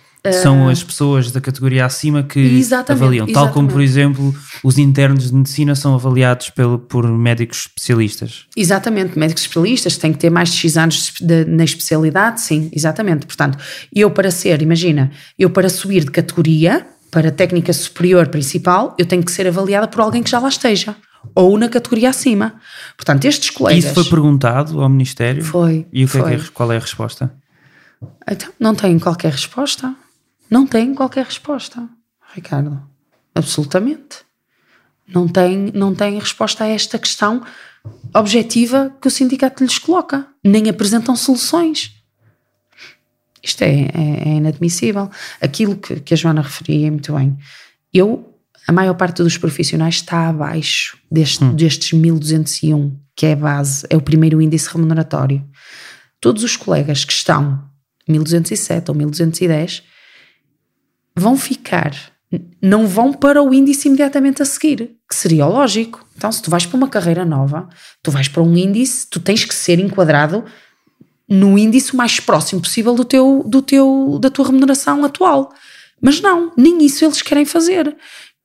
São 0.43 0.71
as 0.71 0.83
pessoas 0.83 1.31
da 1.31 1.39
categoria 1.39 1.85
acima 1.85 2.23
que 2.23 2.41
Exatamente, 2.41 3.03
avaliam. 3.03 3.27
Tal 3.27 3.53
como, 3.53 3.69
por 3.69 3.83
exatamente. 3.83 4.19
exemplo, 4.23 4.41
os 4.63 4.79
internos 4.79 5.29
de 5.29 5.35
medicina 5.35 5.75
são 5.75 5.95
avaliados 5.95 6.49
pelo, 6.49 6.79
por 6.79 7.07
médicos 7.07 7.67
especialistas. 7.67 8.47
Exatamente, 8.57 9.19
médicos 9.19 9.43
especialistas 9.43 9.99
têm 9.99 10.15
que 10.15 10.19
ter 10.19 10.31
mais 10.31 10.49
de 10.49 10.57
X 10.57 10.79
anos 10.79 11.13
de- 11.21 11.45
na 11.45 11.63
especialidade, 11.65 12.41
sim, 12.41 12.71
exatamente. 12.73 13.27
Portanto, 13.27 13.59
eu 13.95 14.11
para 14.11 14.31
ser, 14.31 14.63
imagina, 14.63 15.11
eu 15.39 15.51
para 15.51 15.69
subir 15.69 16.05
de 16.05 16.11
categoria 16.11 16.87
para 17.11 17.31
técnica 17.31 17.75
superior 17.75 18.29
principal, 18.29 18.95
eu 18.99 19.05
tenho 19.05 19.23
que 19.23 19.31
ser 19.31 19.47
avaliada 19.47 19.87
por 19.87 20.01
alguém 20.01 20.23
que 20.23 20.31
já 20.31 20.39
lá 20.39 20.49
esteja, 20.49 20.97
ou 21.35 21.57
na 21.59 21.69
categoria 21.69 22.11
acima. 22.11 22.61
Portanto, 22.97 23.25
estes 23.25 23.51
colegas. 23.51 23.85
Isso 23.85 23.95
foi 23.95 24.05
perguntado 24.05 24.81
ao 24.81 24.89
Ministério? 24.89 25.45
Foi, 25.45 25.87
E 25.93 26.05
o 26.05 26.09
que 26.09 26.17
é 26.19 26.21
que 26.21 26.27
foi. 26.29 26.35
é- 26.37 26.49
qual 26.53 26.73
é 26.73 26.77
a 26.77 26.81
resposta? 26.81 27.33
Então, 28.29 28.53
não 28.59 28.75
tem 28.75 28.99
qualquer 28.99 29.33
resposta. 29.33 29.95
Não 30.51 30.67
tem 30.67 30.95
qualquer 30.95 31.25
resposta, 31.25 31.89
Ricardo. 32.35 32.83
Absolutamente. 33.35 34.19
Não 35.07 35.27
tem, 35.29 35.71
não 35.75 35.95
tem 35.95 36.19
resposta 36.19 36.65
a 36.65 36.69
esta 36.69 36.99
questão 36.99 37.43
objetiva 38.15 38.95
que 39.01 39.09
o 39.09 39.11
sindicato 39.11 39.63
lhes 39.65 39.79
coloca. 39.79 40.27
Nem 40.43 40.69
apresentam 40.69 41.15
soluções. 41.17 41.95
Isto 43.43 43.63
é, 43.63 43.83
é- 43.95 44.23
é 44.29 44.35
inadmissível. 44.37 45.11
Aquilo 45.41 45.77
que, 45.77 46.01
que 46.01 46.15
a 46.15 46.17
Joana 46.17 46.41
referia 46.43 46.91
muito 46.91 47.13
bem. 47.15 47.37
Eu, 47.93 48.34
a 48.67 48.73
maior 48.73 48.95
parte 48.95 49.23
dos 49.23 49.37
profissionais 49.37 49.97
está 49.97 50.29
abaixo 50.29 50.97
deste, 51.11 51.45
destes 51.47 51.93
1201, 51.93 52.99
que 53.17 53.27
é 53.27 53.33
a 53.33 53.37
base, 53.37 53.87
é 53.91 53.97
o 53.97 54.01
primeiro 54.01 54.41
índice 54.41 54.69
remuneratório. 54.71 55.45
Todos 56.21 56.43
os 56.43 56.57
colegas 56.57 57.05
que 57.05 57.13
estão 57.13 57.63
1207 58.09 58.91
ou 58.91 58.97
1210 58.97 59.83
vão 61.17 61.37
ficar, 61.37 61.95
não 62.61 62.87
vão 62.87 63.13
para 63.13 63.43
o 63.43 63.53
índice 63.53 63.89
imediatamente 63.89 64.43
a 64.43 64.45
seguir, 64.45 64.97
que 65.09 65.15
seria 65.15 65.47
o 65.47 65.53
lógico. 65.53 66.05
Então, 66.17 66.33
se 66.33 66.43
tu 66.43 66.51
vais 66.51 66.65
para 66.67 66.77
uma 66.77 66.89
carreira 66.89 67.25
nova, 67.25 67.69
tu 68.03 68.11
vais 68.11 68.29
para 68.29 68.43
um 68.43 68.57
índice, 68.57 69.07
tu 69.09 69.21
tens 69.21 69.45
que 69.45 69.55
ser 69.55 69.79
enquadrado 69.79 70.45
no 71.29 71.59
índice 71.59 71.95
mais 71.95 72.21
próximo 72.21 72.61
possível 72.61 72.95
do 72.95 73.05
teu, 73.05 73.43
do 73.47 73.63
teu, 73.63 74.19
da 74.21 74.31
tua 74.31 74.47
remuneração 74.47 75.05
atual. 75.05 75.53
Mas 76.01 76.21
não, 76.21 76.53
nem 76.57 76.85
isso 76.85 77.05
eles 77.05 77.23
querem 77.23 77.45
fazer. 77.45 77.97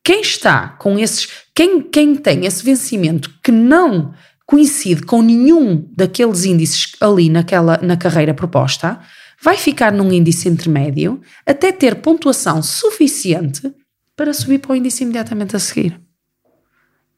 Quem 0.03 0.21
está 0.21 0.69
com 0.69 0.97
esses, 0.97 1.27
quem, 1.53 1.81
quem 1.81 2.15
tem 2.15 2.45
esse 2.45 2.63
vencimento 2.63 3.29
que 3.43 3.51
não 3.51 4.13
coincide 4.45 5.03
com 5.03 5.21
nenhum 5.21 5.87
daqueles 5.95 6.43
índices 6.43 6.93
ali 6.99 7.29
naquela, 7.29 7.77
na 7.83 7.95
carreira 7.95 8.33
proposta, 8.33 8.99
vai 9.41 9.55
ficar 9.57 9.91
num 9.91 10.11
índice 10.11 10.49
intermédio 10.49 11.21
até 11.45 11.71
ter 11.71 11.95
pontuação 12.01 12.63
suficiente 12.63 13.71
para 14.15 14.33
subir 14.33 14.59
para 14.59 14.71
o 14.71 14.75
índice 14.75 15.03
imediatamente 15.03 15.55
a 15.55 15.59
seguir. 15.59 16.01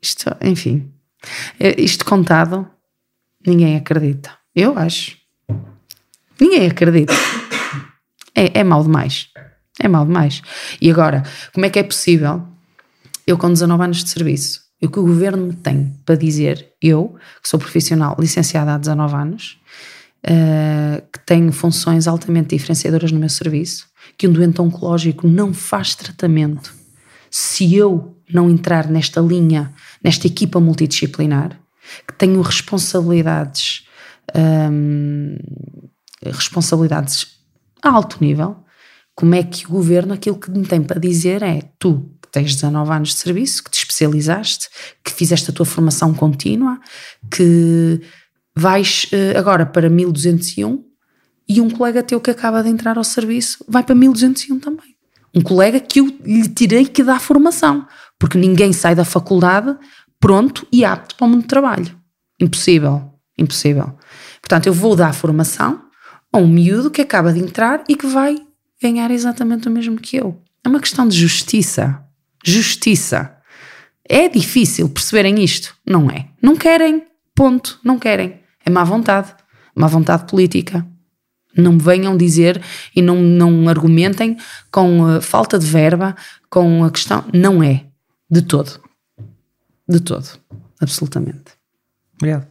Isto, 0.01 0.35
enfim, 0.41 0.91
é, 1.59 1.79
isto 1.81 2.03
contado, 2.03 2.67
ninguém 3.45 3.77
acredita. 3.77 4.37
Eu 4.53 4.77
acho. 4.77 5.17
Ninguém 6.39 6.67
acredita. 6.67 7.13
É, 8.33 8.59
é 8.59 8.63
mal 8.63 8.83
demais. 8.83 9.29
É 9.79 9.87
mal 9.87 10.05
demais. 10.05 10.41
E 10.81 10.91
agora, 10.91 11.23
como 11.53 11.65
é 11.65 11.69
que 11.69 11.79
é 11.79 11.83
possível 11.83 12.47
eu 13.25 13.37
com 13.37 13.49
19 13.49 13.83
anos 13.83 14.03
de 14.03 14.09
serviço 14.09 14.61
e 14.81 14.85
o 14.85 14.89
que 14.89 14.99
o 14.99 15.03
governo 15.03 15.47
me 15.47 15.53
tem 15.53 15.93
para 16.05 16.15
dizer, 16.15 16.73
eu, 16.81 17.15
que 17.41 17.47
sou 17.47 17.59
profissional 17.59 18.15
licenciada 18.19 18.73
há 18.73 18.77
19 18.77 19.15
anos, 19.15 19.59
uh, 20.25 21.01
que 21.13 21.19
tenho 21.25 21.51
funções 21.51 22.07
altamente 22.07 22.55
diferenciadoras 22.55 23.11
no 23.11 23.19
meu 23.19 23.29
serviço, 23.29 23.87
que 24.17 24.27
um 24.27 24.33
doente 24.33 24.59
oncológico 24.59 25.27
não 25.27 25.53
faz 25.53 25.93
tratamento 25.93 26.73
se 27.29 27.75
eu 27.75 28.17
não 28.29 28.49
entrar 28.49 28.87
nesta 28.87 29.21
linha, 29.21 29.73
nesta 30.03 30.27
equipa 30.27 30.59
multidisciplinar, 30.59 31.57
que 32.07 32.13
tenho 32.17 32.41
responsabilidades, 32.41 33.85
um, 34.35 35.37
responsabilidades 36.25 37.39
a 37.81 37.89
alto 37.89 38.17
nível, 38.21 38.57
como 39.15 39.35
é 39.35 39.43
que 39.43 39.65
o 39.65 39.69
governo, 39.69 40.13
aquilo 40.13 40.37
que 40.37 40.51
me 40.51 40.65
tem 40.65 40.81
para 40.81 40.99
dizer 40.99 41.41
é: 41.41 41.61
tu 41.79 42.11
tens 42.31 42.55
19 42.55 42.91
anos 42.91 43.09
de 43.09 43.15
serviço, 43.15 43.63
que 43.63 43.69
te 43.69 43.77
especializaste, 43.79 44.69
que 45.03 45.11
fizeste 45.11 45.51
a 45.51 45.53
tua 45.53 45.65
formação 45.65 46.13
contínua, 46.13 46.79
que 47.29 48.01
vais 48.55 49.09
uh, 49.11 49.37
agora 49.37 49.65
para 49.65 49.89
1201 49.89 50.83
e 51.47 51.59
um 51.59 51.69
colega 51.69 52.01
teu 52.01 52.21
que 52.21 52.31
acaba 52.31 52.63
de 52.63 52.69
entrar 52.69 52.97
ao 52.97 53.03
serviço 53.03 53.63
vai 53.67 53.83
para 53.83 53.95
1201 53.95 54.59
também. 54.59 54.95
Um 55.33 55.41
colega 55.41 55.79
que 55.79 55.99
eu 55.99 56.07
lhe 56.23 56.47
tirei 56.49 56.85
que 56.85 57.03
dá 57.03 57.19
formação, 57.19 57.85
porque 58.17 58.37
ninguém 58.37 58.73
sai 58.73 58.95
da 58.95 59.05
faculdade 59.05 59.75
pronto 60.19 60.67
e 60.71 60.85
apto 60.85 61.15
para 61.15 61.25
o 61.25 61.29
mundo 61.29 61.41
do 61.41 61.47
trabalho. 61.47 61.97
Impossível, 62.39 63.13
impossível. 63.37 63.97
Portanto, 64.41 64.67
eu 64.67 64.73
vou 64.73 64.95
dar 64.95 65.13
formação 65.13 65.81
a 66.31 66.37
um 66.37 66.47
miúdo 66.47 66.91
que 66.91 67.01
acaba 67.01 67.33
de 67.33 67.39
entrar 67.39 67.83
e 67.87 67.95
que 67.95 68.07
vai 68.07 68.37
ganhar 68.81 69.11
exatamente 69.11 69.67
o 69.67 69.71
mesmo 69.71 69.97
que 69.97 70.17
eu. 70.17 70.41
É 70.63 70.69
uma 70.69 70.79
questão 70.79 71.07
de 71.07 71.17
justiça 71.17 72.03
justiça. 72.43 73.37
É 74.07 74.27
difícil 74.27 74.89
perceberem 74.89 75.43
isto? 75.43 75.75
Não 75.85 76.09
é. 76.09 76.27
Não 76.41 76.55
querem. 76.55 77.05
Ponto. 77.35 77.79
Não 77.83 77.97
querem. 77.97 78.39
É 78.65 78.69
má 78.69 78.83
vontade. 78.83 79.33
Má 79.75 79.87
vontade 79.87 80.25
política. 80.25 80.85
Não 81.55 81.73
me 81.73 81.81
venham 81.81 82.15
dizer 82.15 82.61
e 82.95 83.01
não, 83.01 83.21
não 83.21 83.67
argumentem 83.67 84.37
com 84.71 85.01
uh, 85.01 85.21
falta 85.21 85.59
de 85.59 85.65
verba, 85.65 86.15
com 86.49 86.83
a 86.83 86.91
questão. 86.91 87.25
Não 87.33 87.61
é. 87.61 87.85
De 88.29 88.41
todo. 88.41 88.79
De 89.87 89.99
todo. 89.99 90.27
Absolutamente. 90.79 91.51
Obrigado. 92.15 92.50